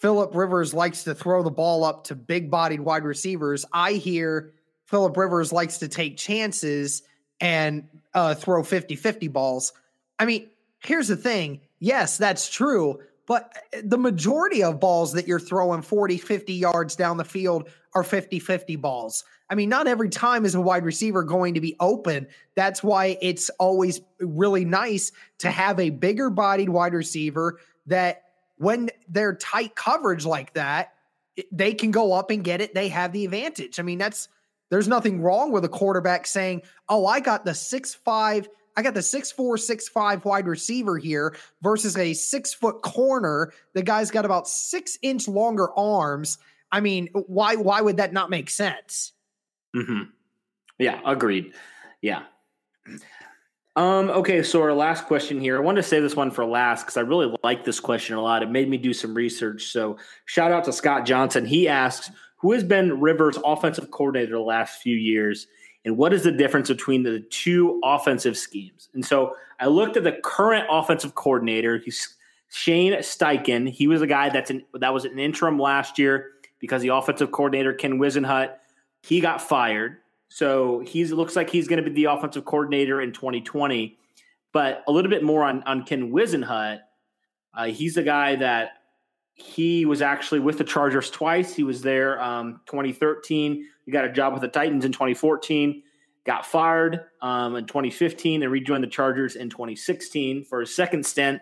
Philip 0.03 0.35
Rivers 0.35 0.73
likes 0.73 1.05
to 1.05 1.15
throw 1.15 1.43
the 1.43 1.49
ball 1.49 1.85
up 1.85 2.03
to 2.07 2.15
big 2.15 2.51
bodied 2.51 2.81
wide 2.81 3.05
receivers. 3.05 3.63
I 3.71 3.93
hear 3.93 4.51
Philip 4.83 5.15
Rivers 5.15 5.53
likes 5.53 5.77
to 5.77 5.87
take 5.87 6.17
chances 6.17 7.03
and 7.39 7.87
uh, 8.13 8.35
throw 8.35 8.63
50 8.63 8.97
50 8.97 9.29
balls. 9.29 9.71
I 10.19 10.25
mean, 10.25 10.49
here's 10.79 11.07
the 11.07 11.15
thing. 11.15 11.61
Yes, 11.79 12.17
that's 12.17 12.49
true. 12.49 12.99
But 13.27 13.57
uh, 13.73 13.79
the 13.85 13.97
majority 13.97 14.61
of 14.61 14.81
balls 14.81 15.13
that 15.13 15.25
you're 15.25 15.39
throwing 15.39 15.81
40, 15.81 16.17
50 16.17 16.51
yards 16.51 16.97
down 16.97 17.15
the 17.15 17.23
field 17.23 17.69
are 17.95 18.03
50 18.03 18.39
50 18.39 18.75
balls. 18.75 19.23
I 19.49 19.55
mean, 19.55 19.69
not 19.69 19.87
every 19.87 20.09
time 20.09 20.43
is 20.43 20.53
a 20.53 20.59
wide 20.59 20.83
receiver 20.83 21.23
going 21.23 21.53
to 21.53 21.61
be 21.61 21.77
open. 21.79 22.27
That's 22.55 22.83
why 22.83 23.17
it's 23.21 23.49
always 23.51 24.01
really 24.19 24.65
nice 24.65 25.13
to 25.37 25.49
have 25.49 25.79
a 25.79 25.91
bigger 25.91 26.29
bodied 26.29 26.67
wide 26.67 26.93
receiver 26.93 27.57
that 27.85 28.22
when 28.63 28.89
they're 29.07 29.35
tight 29.35 29.75
coverage 29.75 30.25
like 30.25 30.53
that, 30.53 30.93
they 31.51 31.73
can 31.73 31.91
go 31.91 32.13
up 32.13 32.31
and 32.31 32.43
get 32.43 32.61
it. 32.61 32.73
They 32.73 32.87
have 32.89 33.11
the 33.11 33.25
advantage. 33.25 33.79
I 33.79 33.83
mean, 33.83 33.97
that's 33.97 34.29
there's 34.69 34.87
nothing 34.87 35.21
wrong 35.21 35.51
with 35.51 35.65
a 35.65 35.69
quarterback 35.69 36.25
saying, 36.25 36.63
Oh, 36.89 37.05
I 37.05 37.19
got 37.19 37.45
the 37.45 37.53
six 37.53 37.93
five 37.93 38.47
I 38.75 38.81
got 38.81 38.93
the 38.93 39.03
six 39.03 39.31
four, 39.31 39.57
six 39.57 39.87
five 39.87 40.25
wide 40.25 40.47
receiver 40.47 40.97
here 40.97 41.35
versus 41.61 41.97
a 41.97 42.13
six 42.13 42.53
foot 42.53 42.81
corner. 42.81 43.53
The 43.73 43.83
guy's 43.83 44.11
got 44.11 44.25
about 44.25 44.47
six 44.47 44.97
inch 45.01 45.27
longer 45.27 45.69
arms. 45.77 46.37
I 46.71 46.79
mean, 46.79 47.09
why 47.13 47.55
why 47.55 47.81
would 47.81 47.97
that 47.97 48.13
not 48.13 48.29
make 48.29 48.49
sense? 48.49 49.11
Mm-hmm. 49.75 50.09
Yeah, 50.79 50.99
agreed. 51.05 51.53
Yeah. 52.01 52.23
Um, 53.75 54.09
okay, 54.11 54.43
so 54.43 54.61
our 54.61 54.73
last 54.73 55.05
question 55.05 55.39
here. 55.39 55.57
I 55.57 55.61
wanted 55.61 55.81
to 55.81 55.87
say 55.87 55.99
this 55.99 56.15
one 56.15 56.29
for 56.29 56.45
last 56.45 56.83
because 56.83 56.97
I 56.97 57.01
really 57.01 57.35
like 57.43 57.65
this 57.65 57.79
question 57.79 58.15
a 58.15 58.21
lot. 58.21 58.43
It 58.43 58.51
made 58.51 58.69
me 58.69 58.77
do 58.77 58.93
some 58.93 59.15
research. 59.15 59.65
So 59.71 59.97
shout 60.25 60.51
out 60.51 60.63
to 60.65 60.73
Scott 60.73 61.05
Johnson. 61.05 61.45
He 61.45 61.67
asks, 61.67 62.11
who 62.37 62.51
has 62.51 62.63
been 62.63 63.01
Rivers' 63.01 63.39
offensive 63.43 63.89
coordinator 63.89 64.33
the 64.33 64.41
last 64.41 64.81
few 64.81 64.95
years? 64.95 65.47
and 65.85 65.97
what 65.97 66.13
is 66.13 66.23
the 66.23 66.31
difference 66.31 66.69
between 66.69 67.03
the 67.03 67.19
two 67.29 67.79
offensive 67.83 68.37
schemes? 68.37 68.89
And 68.93 69.05
so 69.05 69.35
I 69.59 69.67
looked 69.67 69.97
at 69.97 70.03
the 70.03 70.13
current 70.23 70.65
offensive 70.69 71.15
coordinator. 71.15 71.77
He's 71.77 72.15
Shane 72.49 72.93
Steichen. 72.93 73.69
He 73.69 73.87
was 73.87 74.01
a 74.01 74.07
guy 74.07 74.29
that's 74.29 74.49
an, 74.49 74.63
that 74.73 74.93
was 74.93 75.05
an 75.05 75.19
interim 75.19 75.59
last 75.59 75.99
year 75.99 76.31
because 76.59 76.81
the 76.81 76.89
offensive 76.89 77.31
coordinator 77.31 77.73
Ken 77.73 77.99
Whisenhunt 77.99 78.51
he 79.01 79.19
got 79.19 79.41
fired. 79.41 79.97
So 80.33 80.79
he's 80.79 81.11
looks 81.11 81.35
like 81.35 81.51
he's 81.51 81.67
going 81.67 81.83
to 81.83 81.87
be 81.87 81.93
the 81.93 82.11
offensive 82.11 82.43
coordinator 82.43 82.99
in 82.99 83.11
2020. 83.11 83.99
But 84.51 84.83
a 84.87 84.91
little 84.91 85.11
bit 85.11 85.21
more 85.21 85.43
on 85.43 85.61
on 85.63 85.83
Ken 85.83 86.11
Whisenhunt. 86.11 86.79
Uh, 87.55 87.65
he's 87.65 87.97
a 87.97 88.03
guy 88.03 88.35
that 88.37 88.71
he 89.35 89.85
was 89.85 90.01
actually 90.01 90.39
with 90.39 90.57
the 90.57 90.63
Chargers 90.63 91.11
twice. 91.11 91.53
He 91.53 91.61
was 91.61 91.83
there 91.83 92.19
um, 92.19 92.61
2013. 92.65 93.67
He 93.85 93.91
got 93.91 94.05
a 94.05 94.11
job 94.11 94.33
with 94.33 94.41
the 94.41 94.47
Titans 94.47 94.85
in 94.85 94.91
2014. 94.91 95.83
Got 96.25 96.47
fired 96.47 97.01
um, 97.21 97.55
in 97.55 97.67
2015 97.67 98.41
and 98.41 98.51
rejoined 98.51 98.83
the 98.83 98.87
Chargers 98.87 99.35
in 99.35 99.51
2016 99.51 100.45
for 100.45 100.61
his 100.61 100.75
second 100.75 101.05
stint. 101.05 101.41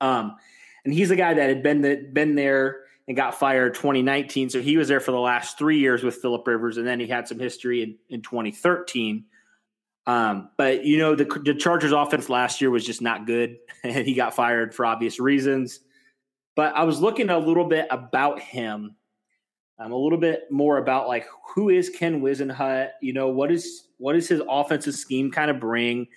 Um, 0.00 0.34
and 0.84 0.92
he's 0.92 1.12
a 1.12 1.16
guy 1.16 1.34
that 1.34 1.48
had 1.48 1.62
been 1.62 1.82
the, 1.82 2.08
been 2.12 2.34
there 2.34 2.78
and 3.08 3.16
got 3.16 3.38
fired 3.38 3.74
2019. 3.74 4.50
So 4.50 4.60
he 4.60 4.76
was 4.76 4.88
there 4.88 5.00
for 5.00 5.10
the 5.10 5.20
last 5.20 5.58
three 5.58 5.78
years 5.78 6.02
with 6.02 6.16
Philip 6.16 6.46
Rivers, 6.46 6.76
and 6.76 6.86
then 6.86 7.00
he 7.00 7.06
had 7.06 7.26
some 7.28 7.38
history 7.38 7.82
in, 7.82 7.96
in 8.08 8.22
2013. 8.22 9.24
Um, 10.06 10.50
but 10.56 10.84
you 10.84 10.98
know 10.98 11.14
the, 11.14 11.24
the 11.44 11.54
Chargers 11.54 11.92
offense 11.92 12.28
last 12.28 12.60
year 12.60 12.70
was 12.70 12.84
just 12.84 13.02
not 13.02 13.26
good, 13.26 13.56
and 13.84 14.06
he 14.06 14.14
got 14.14 14.34
fired 14.34 14.74
for 14.74 14.86
obvious 14.86 15.20
reasons. 15.20 15.80
But 16.54 16.74
I 16.74 16.84
was 16.84 17.00
looking 17.00 17.30
a 17.30 17.38
little 17.38 17.64
bit 17.64 17.86
about 17.90 18.40
him, 18.40 18.96
um, 19.78 19.92
a 19.92 19.96
little 19.96 20.18
bit 20.18 20.50
more 20.50 20.78
about 20.78 21.08
like 21.08 21.26
who 21.54 21.68
is 21.68 21.88
Ken 21.88 22.20
Whisenhunt? 22.20 22.90
You 23.00 23.12
know, 23.12 23.28
what 23.28 23.52
is 23.52 23.88
what 23.98 24.16
is 24.16 24.28
his 24.28 24.42
offensive 24.48 24.94
scheme 24.94 25.30
kind 25.30 25.50
of 25.50 25.60
bring? 25.60 26.08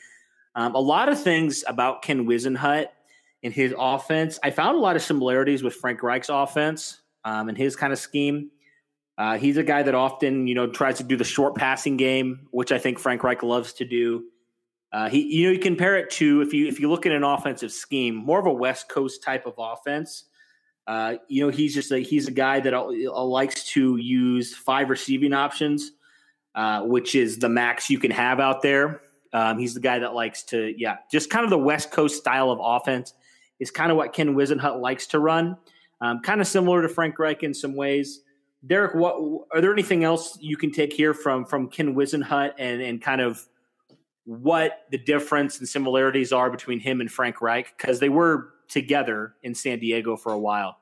Um, 0.56 0.74
a 0.74 0.80
lot 0.80 1.10
of 1.10 1.22
things 1.22 1.64
about 1.68 2.02
Ken 2.02 2.26
Whisenhunt 2.26 2.88
and 3.46 3.54
his 3.54 3.74
offense. 3.78 4.40
I 4.44 4.50
found 4.50 4.76
a 4.76 4.80
lot 4.80 4.96
of 4.96 5.04
similarities 5.04 5.62
with 5.62 5.76
Frank 5.76 6.02
Reich's 6.02 6.30
offense 6.30 7.00
um, 7.24 7.48
and 7.48 7.58
his 7.58 7.76
kind 7.76 7.94
of 7.94 8.00
scheme. 8.00 8.50
Uh, 9.18 9.38
he's 9.38 9.56
a 9.56 9.64
guy 9.64 9.84
that 9.84 9.96
often, 9.96 10.48
you 10.48 10.56
know, 10.56 10.68
tries 10.68 10.98
to 10.98 11.04
do 11.04 11.16
the 11.16 11.24
short 11.24 11.56
passing 11.56 11.96
game, 11.96 12.48
which 12.52 12.72
I 12.72 12.80
think 12.80 13.00
Frank 13.00 13.24
Reich 13.24 13.44
loves 13.44 13.74
to 13.74 13.86
do. 13.86 14.26
Uh, 14.92 15.10
he, 15.10 15.22
you 15.22 15.46
know, 15.46 15.52
you 15.52 15.60
compare 15.60 15.96
it 15.96 16.10
to 16.10 16.42
if 16.42 16.54
you 16.54 16.68
if 16.68 16.80
you 16.80 16.90
look 16.90 17.06
at 17.06 17.12
an 17.12 17.24
offensive 17.24 17.72
scheme, 17.72 18.16
more 18.16 18.40
of 18.40 18.46
a 18.46 18.52
West 18.52 18.90
Coast 18.90 19.24
type 19.24 19.46
of 19.46 19.54
offense. 19.58 20.26
Uh, 20.88 21.16
you 21.28 21.44
know, 21.44 21.52
he's 21.52 21.74
just 21.74 21.92
a, 21.92 22.00
he's 22.00 22.28
a 22.28 22.32
guy 22.32 22.60
that 22.60 22.74
likes 22.74 23.66
to 23.74 23.98
use 23.98 24.56
five 24.56 24.90
receiving 24.90 25.34
options, 25.34 25.92
uh, 26.56 26.82
which 26.82 27.16
is 27.16 27.40
the 27.40 27.50
max 27.50 27.90
you 27.90 28.00
can 28.00 28.12
have 28.12 28.40
out 28.40 28.62
there. 28.62 29.02
Um, 29.34 29.58
he's 29.58 29.74
the 29.74 29.80
guy 29.80 30.00
that 30.00 30.14
likes 30.14 30.44
to, 30.46 30.74
yeah, 30.78 30.98
just 31.12 31.30
kind 31.30 31.44
of 31.44 31.50
the 31.50 31.58
West 31.58 31.92
Coast 31.92 32.18
style 32.18 32.52
of 32.52 32.60
offense 32.62 33.14
is 33.60 33.72
kind 33.72 33.92
of 33.92 33.98
what 33.98 34.14
Ken 34.14 34.36
Whisenhunt 34.36 34.82
likes 34.82 35.08
to 35.08 35.20
run. 35.20 35.58
Um, 36.02 36.22
kind 36.22 36.42
of 36.42 36.48
similar 36.48 36.82
to 36.82 36.90
Frank 36.90 37.18
Reich 37.20 37.44
in 37.44 37.54
some 37.54 37.76
ways. 37.76 38.22
Derek, 38.66 38.96
what 38.96 39.16
are 39.54 39.62
there 39.62 39.72
anything 39.72 40.04
else 40.04 40.38
you 40.42 40.58
can 40.58 40.72
take 40.72 40.92
here 40.92 41.14
from 41.14 41.46
from 41.46 41.70
Ken 41.70 41.96
Whisenhunt 41.96 42.54
and 42.58 42.82
and 42.82 43.02
kind 43.02 43.22
of 43.22 43.46
what 44.26 44.82
the 44.92 44.98
difference 44.98 45.60
and 45.60 45.70
similarities 45.70 46.34
are 46.34 46.50
between 46.50 46.80
him 46.80 47.00
and 47.00 47.12
Frank 47.12 47.42
Reich 47.42 47.76
because 47.78 48.00
they 48.00 48.10
were 48.10 48.50
together 48.68 49.36
in 49.44 49.54
San 49.54 49.80
Diego 49.80 50.18
for 50.18 50.32
a 50.32 50.40
while. 50.40 50.78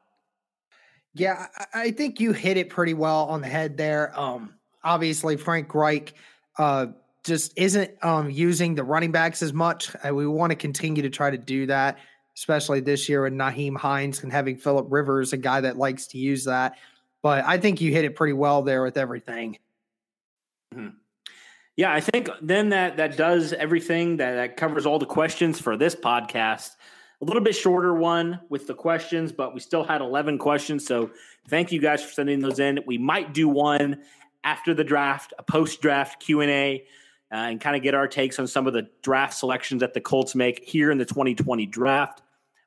Yeah, 1.14 1.48
I 1.74 1.92
think 1.92 2.20
you 2.20 2.32
hit 2.32 2.58
it 2.58 2.70
pretty 2.70 2.96
well 2.96 3.26
on 3.26 3.42
the 3.42 3.48
head 3.48 3.78
there. 3.78 4.18
Um, 4.20 4.56
obviously, 4.84 5.38
Frank 5.38 5.76
Reich 5.76 6.14
uh, 6.58 6.88
just 7.24 7.54
isn't 7.56 7.92
um, 8.02 8.32
using 8.32 8.74
the 8.76 8.84
running 8.84 9.12
backs 9.12 9.44
as 9.44 9.54
much. 9.54 9.96
Uh, 10.04 10.14
we 10.14 10.26
want 10.26 10.52
to 10.52 10.56
continue 10.56 11.04
to 11.04 11.10
try 11.10 11.30
to 11.30 11.38
do 11.38 11.68
that, 11.68 12.00
especially 12.36 12.80
this 12.80 13.08
year 13.08 13.24
with 13.24 13.34
Nyheim 13.34 13.78
Hines 13.78 14.24
and 14.24 14.32
having 14.32 14.58
Philip 14.58 14.88
Rivers, 14.90 15.34
a 15.34 15.38
guy 15.38 15.62
that 15.62 15.78
likes 15.78 16.08
to 16.08 16.18
use 16.18 16.46
that. 16.46 16.78
But 17.22 17.46
I 17.46 17.58
think 17.58 17.80
you 17.80 17.92
hit 17.92 18.06
it 18.06 18.16
pretty 18.16 18.34
well 18.34 18.64
there 18.64 18.84
with 18.84 18.98
everything. 18.98 19.58
Mm-hmm. 20.74 20.98
Yeah, 21.76 21.92
I 21.92 22.02
think 22.02 22.30
then 22.42 22.70
that 22.70 22.98
that 22.98 23.18
does 23.18 23.52
everything 23.54 24.18
that, 24.18 24.36
that 24.36 24.58
covers 24.58 24.86
all 24.86 25.00
the 25.00 25.08
questions 25.08 25.60
for 25.60 25.76
this 25.76 25.96
podcast. 25.96 26.72
A 27.22 27.26
little 27.26 27.42
bit 27.42 27.56
shorter 27.56 27.94
one 27.94 28.42
with 28.50 28.68
the 28.68 28.76
questions, 28.76 29.32
but 29.32 29.54
we 29.54 29.60
still 29.60 29.84
had 29.84 30.02
11 30.02 30.38
questions. 30.38 30.86
So 30.86 31.12
thank 31.48 31.72
you 31.72 31.80
guys 31.80 32.04
for 32.04 32.12
sending 32.12 32.42
those 32.42 32.60
in. 32.60 32.80
We 32.86 32.98
might 32.98 33.34
do 33.34 33.48
one 33.48 34.04
after 34.44 34.74
the 34.74 34.84
draft, 34.84 35.34
a 35.40 35.44
post 35.44 35.82
draft 35.82 36.20
Q&A 36.20 36.86
uh, 37.34 37.48
and 37.48 37.60
kind 37.60 37.76
of 37.76 37.82
get 37.82 37.96
our 37.96 38.08
takes 38.08 38.38
on 38.38 38.46
some 38.46 38.68
of 38.68 38.74
the 38.74 38.88
draft 39.02 39.34
selections 39.34 39.80
that 39.80 39.96
the 39.96 40.02
Colts 40.02 40.36
make 40.36 40.64
here 40.64 40.92
in 40.92 41.00
the 41.00 41.06
2020 41.06 41.66
draft. 41.66 42.22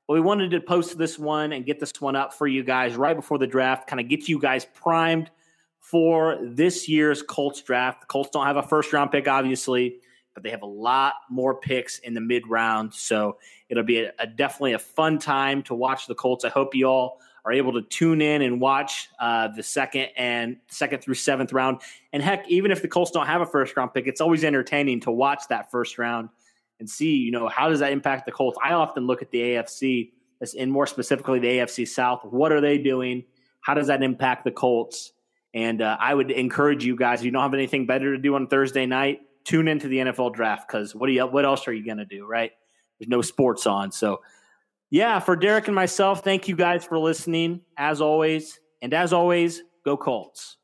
But 0.09 0.15
we 0.15 0.21
wanted 0.21 0.51
to 0.51 0.61
post 0.61 0.99
this 0.99 1.19
one 1.19 1.53
and 1.53 1.65
get 1.65 1.79
this 1.79 1.93
one 2.01 2.17
up 2.17 2.35
for 2.35 2.49
you 2.49 2.65
guys 2.65 2.97
right 2.97 3.15
before 3.15 3.39
the 3.39 3.47
draft, 3.47 3.87
kind 3.87 4.01
of 4.01 4.09
get 4.09 4.29
you 4.29 4.41
guys 4.41 4.67
primed 4.75 5.31
for 5.79 6.39
this 6.43 6.89
year's 6.89 7.23
Colts 7.23 7.63
draft. 7.63 8.01
The 8.01 8.07
Colts 8.09 8.31
don't 8.33 8.45
have 8.45 8.57
a 8.57 8.63
first 8.63 8.93
round 8.93 9.13
pick, 9.13 9.29
obviously, 9.29 10.01
but 10.35 10.43
they 10.43 10.51
have 10.51 10.63
a 10.63 10.67
lot 10.67 11.15
more 11.31 11.55
picks 11.55 12.01
in 12.01 12.13
the 12.13 12.21
mid 12.21 12.49
round. 12.49 12.93
So 12.93 13.39
it'll 13.69 13.85
be 13.85 14.01
a, 14.01 14.13
a, 14.19 14.27
definitely 14.27 14.73
a 14.73 14.81
fun 14.81 15.21
time 15.21 15.63
to 15.65 15.75
watch 15.75 16.09
the 16.09 16.15
Colts. 16.17 16.45
I 16.45 16.49
hope 16.49 16.75
you 16.75 16.87
all 16.87 17.21
are 17.47 17.53
able 17.53 17.73
to 17.75 17.83
tune 17.83 18.21
in 18.21 18.43
and 18.43 18.61
watch 18.61 19.09
uh, 19.21 19.49
the 19.49 19.63
second 19.63 20.09
and 20.17 20.57
second 20.67 21.01
through 21.03 21.15
seventh 21.15 21.53
round. 21.53 21.81
And 22.13 22.21
heck, 22.21 22.49
even 22.49 22.73
if 22.73 22.83
the 22.83 22.89
Colts 22.89 23.13
don't 23.13 23.27
have 23.27 23.41
a 23.41 23.47
first 23.47 23.77
round 23.77 23.95
pick, 23.95 24.09
it's 24.09 24.21
always 24.21 24.43
entertaining 24.43 25.01
to 25.03 25.13
watch 25.13 25.45
that 25.49 25.71
first 25.71 25.97
round 25.97 26.29
and 26.81 26.91
see, 26.91 27.15
you 27.15 27.31
know, 27.31 27.49
how 27.49 27.69
does 27.69 27.79
that 27.81 27.93
impact 27.93 28.27
the 28.27 28.33
Colts? 28.33 28.59
I 28.63 28.73
often 28.73 29.07
look 29.07 29.23
at 29.23 29.31
the 29.31 29.39
AFC, 29.39 30.11
and 30.59 30.71
more 30.71 30.89
specifically 30.89 31.39
the 31.39 31.47
AFC 31.47 31.87
South. 31.87 32.25
What 32.25 32.51
are 32.51 32.61
they 32.61 32.79
doing? 32.79 33.25
How 33.61 33.75
does 33.75 33.87
that 33.87 34.03
impact 34.03 34.45
the 34.45 34.51
Colts? 34.51 35.13
And 35.55 35.81
uh, 35.81 35.97
I 35.99 36.13
would 36.15 36.31
encourage 36.33 36.85
you 36.85 36.97
guys, 36.97 37.21
if 37.21 37.27
you 37.27 37.31
don't 37.31 37.43
have 37.43 37.55
anything 37.55 37.87
better 37.87 38.15
to 38.15 38.21
do 38.21 38.35
on 38.35 38.49
Thursday 38.49 38.87
night, 38.87 39.21
tune 39.45 39.69
into 39.69 39.89
the 39.89 39.99
NFL 39.99 40.35
draft 40.35 40.69
because 40.69 40.95
what 40.95 41.07
do 41.07 41.13
you, 41.13 41.25
what 41.27 41.47
else 41.47 41.69
are 41.69 41.73
you 41.73 41.85
going 41.85 41.99
to 41.99 42.05
do, 42.05 42.27
right? 42.27 42.51
There's 42.99 43.09
no 43.09 43.23
sports 43.23 43.67
on. 43.67 43.93
So, 43.93 44.21
yeah, 44.91 45.19
for 45.19 45.37
Derek 45.37 45.67
and 45.67 45.75
myself, 45.75 46.23
thank 46.23 46.49
you 46.49 46.57
guys 46.57 46.85
for 46.85 46.99
listening 46.99 47.61
as 47.77 48.01
always. 48.01 48.61
And 48.83 48.95
as 48.95 49.13
always, 49.13 49.63
go 49.85 49.97
Colts. 49.97 50.59